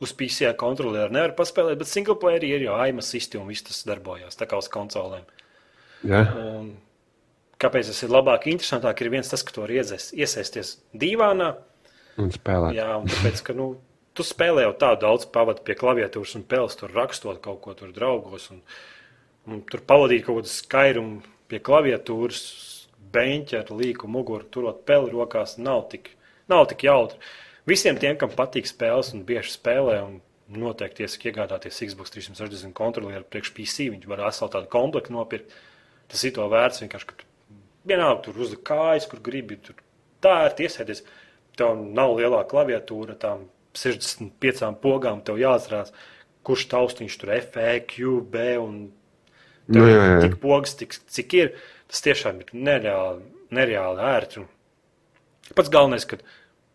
[0.04, 3.84] uz PC kontrolieru nevar paspēlēt, bet single player ir jau aima sistēma un viss tas
[3.88, 5.26] darbojās tā kā uz konsolēm.
[6.08, 6.26] Ja?
[6.38, 6.74] Un
[7.64, 11.54] kāpēc tas ir labāk, interesantāk, ir viens tas, ka tu vari iedzēs- iesaisties divānā.
[12.20, 12.76] Un spēlēt.
[12.78, 13.70] Jā, un tāpēc, ka nu,
[14.14, 17.94] tu spēlē jau tā daudz pavadi pie klaviatūras un pēles, tur rakstot kaut ko tur
[17.96, 18.50] draugos.
[18.54, 18.62] Un,
[19.48, 22.44] un tur pavadīt kaut kādu skairumu pie klaviatūras,
[23.14, 26.14] beņķa ar līku muguru, turot peli rokās, nav tik,
[26.50, 27.20] nav tik jautri.
[27.70, 30.20] Visiem tiem, kam patīk spēles un bieži spēlē, un
[30.54, 35.54] noteikti iesaka iegādāties Xbox 360 kontrolieru priekš PC, viņš var veselu tādu komplektu nopirkt.
[36.12, 39.58] Tas ir to vērts vienkārši, ka vienalga tur uzliek kājas, kur gribi.
[39.64, 39.80] Tur
[40.24, 41.06] tā ir tiesēties.
[41.58, 43.48] Tev nav lielā klaviatūra, tām
[43.78, 45.94] 65 pogām tev jāatcerās,
[46.46, 48.84] kurš taustiņš tur FE, Q, B un
[49.72, 50.16] Nu, jā, jā.
[50.26, 51.52] tik pogas, tik, cik ir.
[51.92, 54.44] Tas tiešām ir nereāli, nereāli ērti.
[55.56, 56.20] Pats galvenais, ka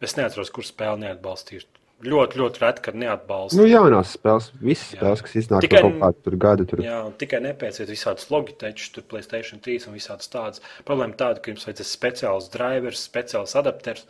[0.05, 1.65] es neatceros, kur spēle neatbalstīja.
[1.99, 3.59] Ļoti, ļoti reti, kad neatbalsta.
[3.59, 5.01] Nu, jaunās spēles, visas Jā.
[5.01, 9.03] spēles, kas iznāk Tikai- kaut kādu tur gadu, tur Jā, tikai nepēciet visādus logitečus, tur
[9.03, 10.61] Playstation 3 un visādas tādas.
[10.87, 14.05] Problēma tāda, ka jums vajadzēs speciāls drivers, speciāls adapters,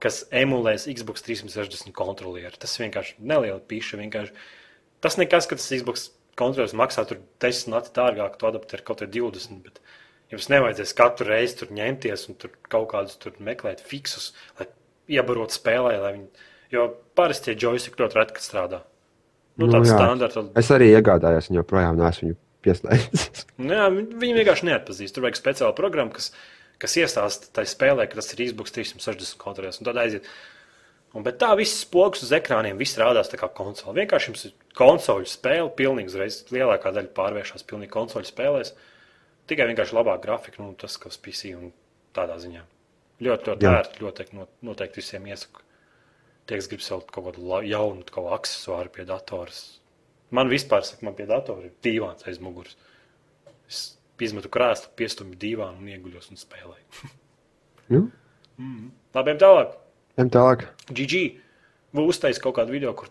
[0.00, 2.56] kas emulēs Xbox 360 kontrolieri.
[2.58, 4.00] Tas vienkārši neliela pīša.
[4.00, 4.32] Vienkārši.
[5.04, 9.06] Tas nekas, ka tas Xbox kontrolieris maksā tur 10 lati dārgāk, to adapteru kaut kā
[9.06, 9.60] 20.
[9.62, 9.80] Bet
[10.32, 14.66] jums nevajadzēs katru reizi tur ņemties un tur kaut kādus tur meklēt fiksus, lai
[15.10, 15.96] iebarotu spēlē.
[16.06, 16.48] Viņi...
[16.74, 18.82] Jo parasti tie joystick ļoti reti, strādā.
[19.60, 20.42] Nu, Nu, standarta.
[20.58, 23.44] Es arī iegādājos, un joprojām neesmu viņu pieslēdzis.
[23.62, 25.14] Nu, jā, viņi vienkārši neatpazīst.
[25.14, 26.32] Tur vajag speciālu programmu, kas,
[26.82, 29.78] kas iestāsta tajā spēlē, ka tas ir Xbox 360 kontrolieris.
[29.78, 30.26] Un tad aiziet.
[31.14, 33.94] Un, bet tā viss spoks uz ekrāniem, viss rādās tā kā konsole.
[34.00, 38.74] Vienkārši jums ir konsoļu spēle, pilnīgi uzreiz lielākā daļa pārvēršas pilnīgi konsoļu spēlēs.
[39.46, 41.70] Tikai vienkārši labāk grafika, nu, tas, kas PC un
[42.16, 42.64] tādā ziņā.
[43.22, 45.60] Ļoti, ļoti ērti, ļoti not- noteikti visiem iesaku.
[46.46, 49.60] Tie, kas grib sev kaut kādu jaunu kaut kādu aksesuāru pie datoras.
[50.34, 52.74] Man vispār, saka, man pie datora ir dīvāns aiz muguras.
[53.68, 57.12] Es izmetu krēslu, piestumju dīvānu un ieguļos un spēlēju.
[57.92, 58.06] Nu,
[59.14, 59.72] Labi, ejam tālāk.
[60.16, 60.62] ejam tālāk.
[60.88, 61.18] GG.
[61.94, 63.10] Uztaisījis kaut kādu video, kur,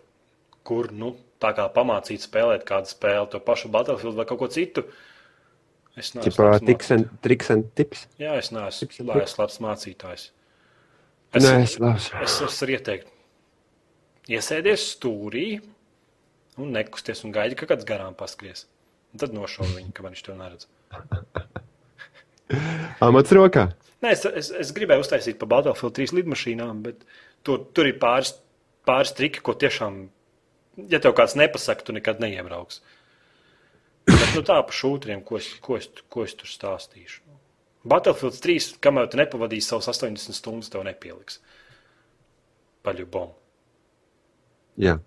[0.66, 4.82] kur nu, tā kā pamācīt spēlēt kādu spēli, to pašu Battlefield vai kaut ko citu.
[6.00, 8.08] Es neesmu labs tiks un triks un tips.
[8.18, 10.30] Jā, es neesmu es labs mācītājs.
[11.34, 12.10] Es, Nē, es labs.
[12.22, 13.08] es, es varu ieteikt,
[14.30, 15.46] iesēdies stūrī
[16.62, 18.66] un nekusties un gaidi, ka kāds garām paskries.
[19.14, 20.68] Un tad nošauj viņu, kamēr viņš to neredz.
[23.04, 23.68] Amats rokā.
[24.04, 27.06] Nē, es, es, es gribēju uztaisīt pa Battlefield 3 lidmašīnām, bet
[27.46, 28.34] tur, tur ir pāris,
[28.86, 30.02] pāris triki, ko tiešām,
[30.90, 32.82] ja tev kāds nepasaka, tu nekad neiebrauks.
[34.08, 37.22] Bet, nu, tā par šūtriem, ko es, ko, es, ko es tur stāstīšu.
[37.88, 41.40] Battlefield 3, kamēr tu nepavadīsi savus 80 stundas, tev nepieliks.
[42.84, 43.30] Paļubom.
[44.80, 44.98] Jā.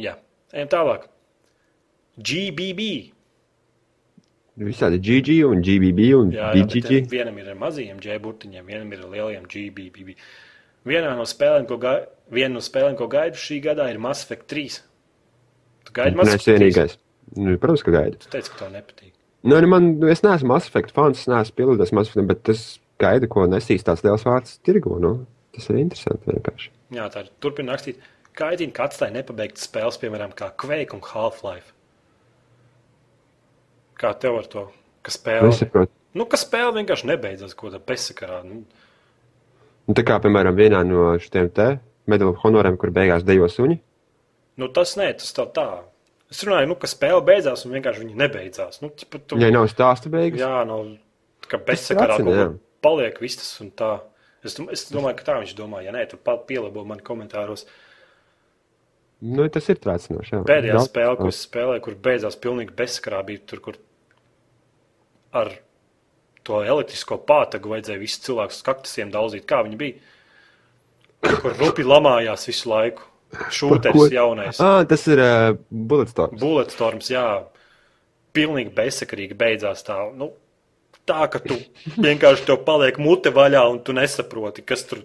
[0.00, 0.14] Jā,
[0.54, 1.06] ejam tālāk.
[2.16, 2.86] GBB.
[4.56, 7.00] Visādi GG un GBB un Jā, jā, BGG.
[7.12, 10.14] vienam ir ar mazajiem džēburtiņiem, vienam ir ar lieliem GBB.
[10.86, 11.76] Vienā no spēlēm, ko,
[12.32, 14.78] viena no spēlēm, ko gaidu šī gadā, ir Mass Effect 3.
[15.84, 16.56] Tu gaidi Mass Effect es 3?
[16.56, 16.96] vienīgais.
[17.36, 18.18] Nu, protams, ka gaidu.
[18.22, 19.12] Tu teici, ka tev nepatīk.
[19.46, 22.64] Nu, nu, man, es neesmu Mass Effect fans, es neesmu pielīdējis Mass Effect, bet es
[23.02, 24.96] gaidu, ko nesīs tās liels vārds tirgo.
[25.02, 25.14] Nu.
[25.56, 26.70] Tas ir interesanti vienkārši.
[26.96, 27.30] Jā, tā ir.
[27.40, 28.00] Turpināt rakstīt.
[28.36, 31.70] Gaidīju, ka atstāja nepabeigtas spēles, piemēram, kā Quake un Half-Life.
[33.96, 34.66] Kā tev ar to?
[35.06, 35.92] Ka spēle, Nesaprotu.
[36.18, 38.42] nu, ka spēle vienkārši nebeidzas, ko tā bezsakarā.
[38.44, 38.64] Nu,
[39.86, 41.66] Nu, tā kā, piemēram, vienā no šiem te
[42.10, 43.76] medaļu honoriem, kur beigās dejo suņi.
[44.58, 45.66] nu, tas nē, tas tā tā.
[46.30, 48.80] Es runāju, nu, ka spēle beidzās un vienkārši viņa nebeidzās.
[48.82, 50.64] Nu, ķipa, tu, Ja nav stāsta beigas, Jā,
[51.46, 53.92] kā bezsakarā kaut kur paliek viss tas un tā.
[54.46, 55.82] Es, es domāju, ka tā viņš domā.
[55.86, 57.66] Ja nē, tad pielabo man komentāros.
[59.22, 60.34] nu, tas ir trācinoši.
[60.34, 60.42] jā.
[60.46, 63.78] Pēdējā Daudz- spēle, ko es spēlēju, kur beidzās pilnīgi bezsakarā, bija tur, kur
[65.32, 65.52] ar
[66.46, 69.46] to elektrisko pātagu vajadzēja visus cilvēkus kaktusiem daudzīt.
[69.46, 69.94] Kā viņi bija?
[71.26, 73.02] Kur rupi lamājās visu laiku.
[73.52, 74.58] Šūteris jaunais.
[74.62, 76.40] Ah, tas ir uh, Bulletstorms.
[76.40, 77.26] Bulletstorms, jā,
[78.36, 79.98] pilnīgi bezsakarīgi beidzās tā.
[80.16, 80.30] Nu,
[81.08, 81.58] tā, ka tu
[82.06, 85.02] vienkārši tev paliek mute vaļā un tu nesaproti, kas tur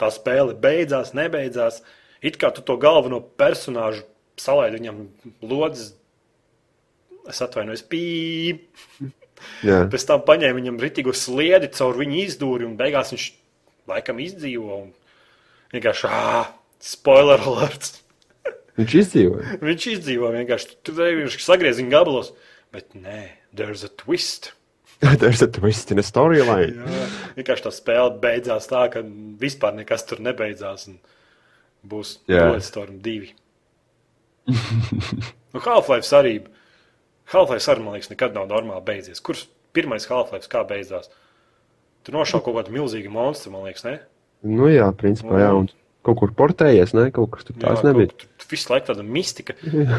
[0.00, 1.82] tā spēle beidzās, nebeidzās.
[2.20, 4.04] It kā tu to galveno personāžu
[4.40, 5.00] salaidi viņam
[5.40, 5.96] lodziņā,
[7.30, 8.66] es atvainojos, pīp.
[9.64, 9.84] Jā.
[9.88, 13.26] Pēc tam paņēma viņam rītīgu sliedi caur viņa izdūri un beigās viņš
[13.88, 14.80] laikam izdzīvo.
[14.84, 14.90] Un
[15.72, 16.50] vienkārši, ah,
[16.84, 17.98] spoiler alerts!
[18.80, 19.58] Viņš izdzīvoja.
[19.64, 20.78] Viņš izdzīvo vienkārši.
[20.86, 22.32] Tu vienkārši sagriez viņa gabalos.
[22.72, 23.26] Bet nē,
[23.56, 24.52] there's a twist.
[25.00, 26.76] There's a twist in a storyline.
[26.76, 27.06] Jā,
[27.38, 29.00] vienkārši tā spēle beidzās tā, ka
[29.40, 30.90] vispār nekas tur nebeidzās.
[30.92, 30.98] un
[31.88, 32.18] Būs.
[32.28, 33.30] Bulletstorm 2.
[34.50, 36.34] nu, Half-Life arī.
[37.32, 39.22] Half-Life arī, man liekas, nekad nav normāli beidzies.
[39.24, 41.08] Kurš pirmais Half-Life kā beidzās?
[42.04, 43.96] Tur nošauja kaut kādu milzīgu monstru, man liekas, ne?
[44.44, 45.50] Nu jā, principā, jā.
[45.56, 45.68] Un
[46.06, 47.08] kaut kur portējies, ne?
[47.14, 48.08] Kaut kas tur Jā, nebija.
[48.12, 49.52] kaut- Tur visu laiku tāda mistika.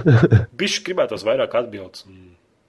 [0.62, 2.06] Bišķi gribētos vairāk atbildes.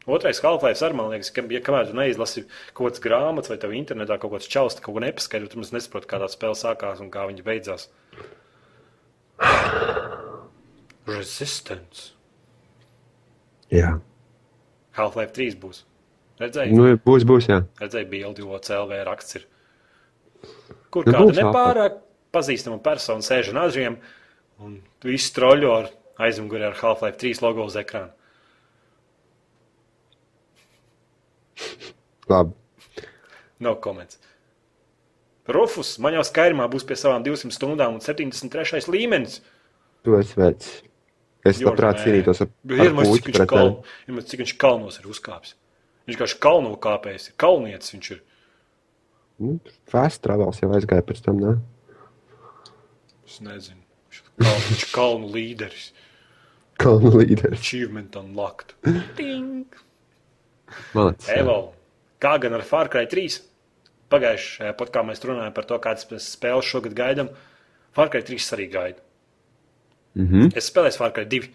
[0.07, 2.43] Otrais Half-Life arī, man liekas, ka, ja kamēr tu neizlasi
[2.75, 6.09] kaut kādas grāmatas vai tev internetā kaut kāds čels, kaut ko nepaskaidro, tad mēs nesaprotam,
[6.11, 7.87] kā tā spēle sākās un kā viņa beidzās.
[11.07, 12.13] Resistance.
[13.73, 13.97] Jā.
[14.99, 15.83] Half-Life 3 būs.
[16.43, 17.61] Redzēji, Nu, būs, būs, jā.
[17.81, 19.47] redzēji bildi, jo CLV raksts ir.
[20.93, 22.01] Kur Nu, kāda nepārāk
[22.33, 23.99] pazīstama persona sēž un ažiem,
[24.63, 28.13] un visu troļo ar aizmugurē ar Half-Life 3 logo uz ekrāna.
[32.31, 32.55] Labi.
[33.63, 34.21] Nav komentārs.
[35.53, 38.87] Rufus, man jau Skyrimā būs pie savām 200 stundām un 73.
[38.93, 39.41] līmenis.
[40.07, 40.71] Tu esi vecs.
[41.43, 45.57] Es Yours, labprāt cīnītos ar, puķi cik iedomājieties, cik viņš kalnos ir uzkāpis.
[46.07, 47.91] Viņš kā kalnu kāpējs, ir kalnietis.
[47.95, 48.21] Viņš ir.
[49.43, 49.57] Nu,
[49.91, 51.57] Fast travels jau aizgāja pēc tam, ne?
[53.33, 53.81] Es nezinu.
[54.43, 55.87] Kalnu, viņš ir kalnu līderis.
[56.83, 57.63] Kalnu līderis.
[57.63, 58.75] Achievement unlocked.
[59.17, 59.79] Ting!
[60.93, 61.31] Malacis.
[61.33, 61.57] Evo,
[62.21, 63.39] kā gan ar Far Cry 3?
[64.13, 67.33] Pagājušajā podkāstā mēs runājām par to, kādas spēles šogad gaidām.
[67.97, 69.01] Far Cry 3 arī gaida.
[70.21, 70.53] Mhm.
[70.57, 71.49] Es spēlēju Far Cry 2.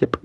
[0.00, 0.16] Jep.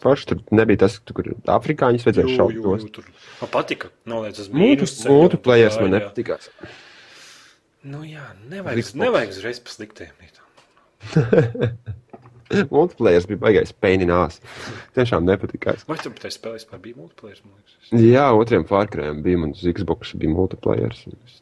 [0.00, 2.98] Forši tur nebija tas, kur afrikāņus vajadzēja šaut.
[3.40, 3.92] Man patika.
[4.08, 4.96] Noliec uz mīnus.
[5.08, 6.40] multiplayers man jā.
[7.86, 8.98] Nu jā, nevajag, Xbox.
[9.04, 10.12] nevajag uzreiz pa sliktiem.
[12.70, 14.38] Multiplayers bija baigais pēninās.
[14.94, 15.82] Tiešām nepatikās.
[15.88, 17.40] Vai tu tajā spēlē vispār bija multiplayer?
[17.44, 17.90] man liekas?
[18.02, 21.00] Jā, otriem Fārkrējiem bija man uz Xbox bija multiplayers.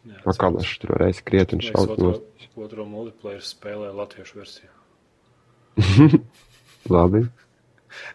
[0.08, 2.64] Jā, Akalašs tur reiz kriet un šaut otro, no.
[2.64, 4.72] otro multiplayer spēlēju latviešu versijā.
[6.94, 7.24] Labi.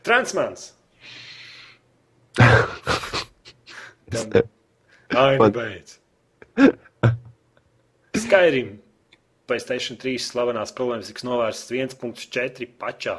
[0.06, 0.72] Transmans!
[4.10, 4.34] Tam-
[5.10, 5.98] Ai, nu Man- beidz.
[8.30, 8.78] Skyrim.
[9.50, 13.16] Playstation 3 slavenās problēmas tiks novērstas 1.4 pačā.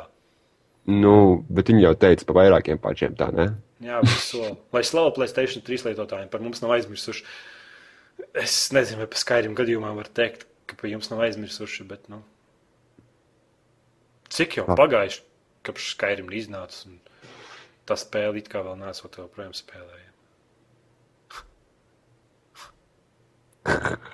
[0.91, 3.49] Nu, bet viņi jau teica par vairākiem pačiem tā, ne?
[3.83, 4.43] Jā, visu.
[4.75, 7.25] Lai slavu Playstation 3 lietotājiem par mums nav aizmirsuši.
[8.39, 12.23] Es nezinu, vai par Skyrim gadījumā var teikt, ka par jums nav aizmirsuši, bet, nu.
[14.31, 14.79] Cik jau Labi.
[14.79, 15.25] pagājuši,
[15.67, 17.01] kopš Skyrim ir iznācis, un
[17.91, 20.09] tā spēle it kā vēl nesot joprojām spēlējama.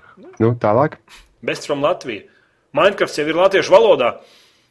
[0.40, 0.96] Nu, tālāk.
[1.44, 2.24] Best from Latvija.
[2.76, 4.14] Minecraft jau ir latviešu valodā.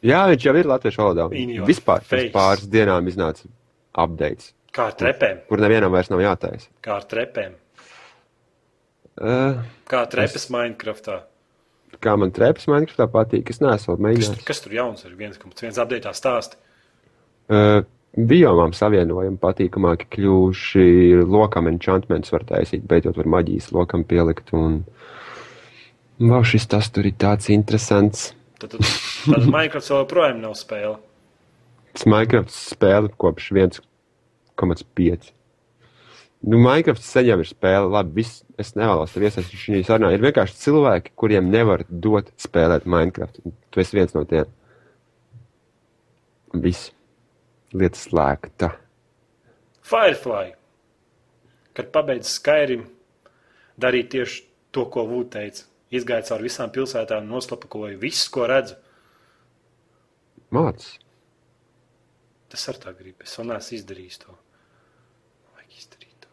[0.06, 1.28] Jā, viņš jau ir latviešu valodā.
[1.34, 3.46] In your Vispār pēc pāris dienām iznāca
[3.96, 5.38] updates, Kā ar trepēm.
[5.48, 6.68] kur nevienam vairs nav jātaisa.
[6.84, 7.54] Kā ar trepēm.
[9.16, 11.22] Uh, Kā trepes Minecraftā.
[12.04, 14.44] kā man trepas Minecraftā patīk, es neesmu vēl Kas, mēģinājis.
[14.44, 15.14] kas tur jauns ir?
[15.16, 16.58] 1,1 update stāsti.
[17.48, 17.80] Uh,
[18.16, 20.86] biomām savienojumi patīkamāki kļuvuši,
[21.24, 24.52] lokam enchantments var taisīt, beidzot var maģijas lokam pielikt.
[24.52, 24.82] Un...
[26.16, 28.30] Wow, šis tas tur ir tāds interesants.
[28.56, 28.86] Tad, tad,
[29.28, 30.96] tad Minecraft joprojām nav spēle.
[31.92, 35.28] Tas Minecraft spēle kopš 1,5.
[36.46, 40.14] Nu, Minecraft jau ir spēle, labi, viss, es nevēlos tev iesaistīt šajā sarunā.
[40.16, 43.42] Ir vienkārši cilvēki, kuriem nevar dot spēlēt Minecraft.
[43.44, 44.48] Tu esi viens no tiem.
[46.64, 46.94] Viss.
[47.76, 48.72] Lieta slēgta.
[49.84, 50.54] Firefly.
[51.76, 52.86] Kad pabeidz Skyrim,
[53.76, 55.66] darīja tieši to, ko Vūta teica.
[55.94, 58.74] Izgāja cauri visām pilsētām, noslapakoja visu, ko redzu.
[60.54, 60.96] Mācis.
[62.50, 63.22] Tas ar tā gribu.
[63.26, 64.34] Es vēl neesmu izdarījis to.
[65.56, 66.30] Vajag izdarīt to.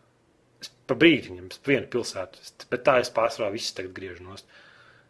[0.62, 2.44] Es pa brīdiņam, es vienu pilsētu,
[2.74, 4.46] bet tā es pārsvarā visu tagad griežu nost.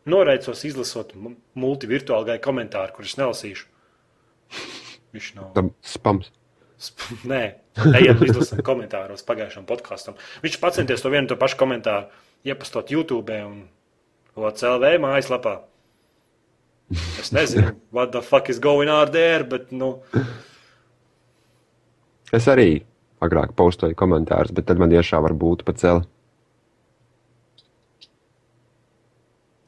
[0.10, 3.68] Noreicos izlasot mu- multivirtuālu gāju komentāru, kurus nelasīšu.
[5.16, 5.52] Viņš nav.
[5.56, 6.32] Tam spams.
[6.84, 7.42] Sp- Nē,
[7.96, 10.18] ejam izlasīt komentāros pagājušam podkāstam.
[10.44, 12.10] Viņš pacenties to vienu to pašu komentāru
[12.44, 13.62] iepastot YouTube un
[14.38, 15.58] OCLV mājaslapā.
[17.22, 20.00] Es nezinu, what the fuck is going on there, bet, nu,
[22.34, 22.82] Es arī
[23.22, 26.02] agrāk postoju komentārus, bet tad man iešā var būt pa celi.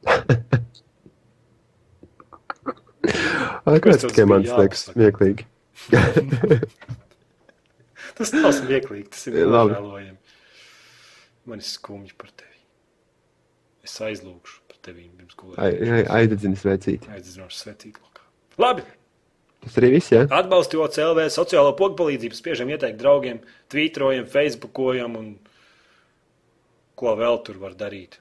[3.66, 5.46] Tas tikai man liekas smieklīgi.
[8.18, 9.74] tas nav smieklīgi, tas ir Labi.
[9.74, 10.18] nožēlojami.
[11.50, 12.55] Man ir skumji par tevi.
[13.86, 16.06] Es aizlūgšu par tevi pirms gulēt.
[16.10, 17.06] Aizdedzini svecīt.
[17.14, 18.24] Aizdedzinoši lokā.
[18.62, 18.86] Labi,
[19.66, 20.20] Tas arī viss, jā?
[20.22, 20.38] Ja?
[20.38, 23.40] atbalsti OCLV sociālo pogu palīdzību, spiežam ieteikt draugiem,
[23.72, 25.32] tvītrojam, facebookojam un
[26.94, 28.20] ko vēl tur var darīt.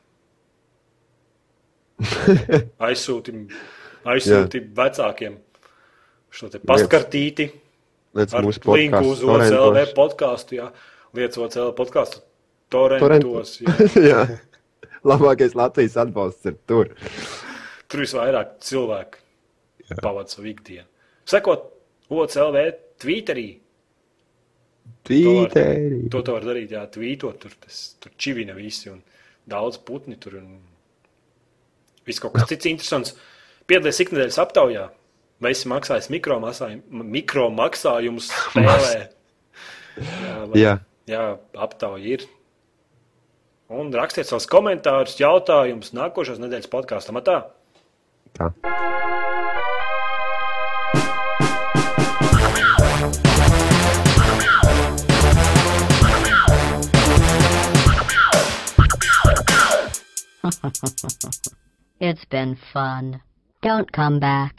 [2.88, 3.46] Aizsūtim,
[4.10, 5.38] aizsūtim vecākiem
[6.34, 7.46] šo te pastkartīti
[8.16, 10.68] Liec ar mūsu linku uz OCLV podkāstu, jā,
[11.16, 12.24] liec OCLV podkāstu
[12.74, 13.78] torentos, jā.
[14.10, 14.26] jā.
[15.06, 16.92] Labākais Latvijas atbalsts ir tur.
[17.92, 19.22] Tur visvairāk cilvēku
[20.02, 20.88] pavada savu ikdienu.
[21.30, 21.70] Sekot
[22.10, 22.66] OCLV
[23.02, 23.48] Twitterī,
[25.06, 26.08] Tvīteri.
[26.14, 29.02] To tu vari darīt, jā, tvītot, tur, tas, tur čivina visi un
[29.50, 30.48] daudz putni tur un
[32.06, 33.14] viss kaut kas cits interesants.
[33.70, 34.88] Piedalīties ikdienas aptaujā,
[35.42, 39.06] vai esi maksājis mikromaksājumus mikro maksājumus spēlē.
[39.96, 40.74] Jā, vai, Jā.
[41.10, 41.26] jā,
[41.66, 42.26] aptauja ir.
[43.66, 47.18] Un rakstiet savus komentārus, jautājumus nākošās nedēļas podkāstam.
[47.26, 47.50] Tā.
[48.38, 48.54] Tā.
[62.00, 63.22] It's been fun.
[63.64, 64.54] Don't come back.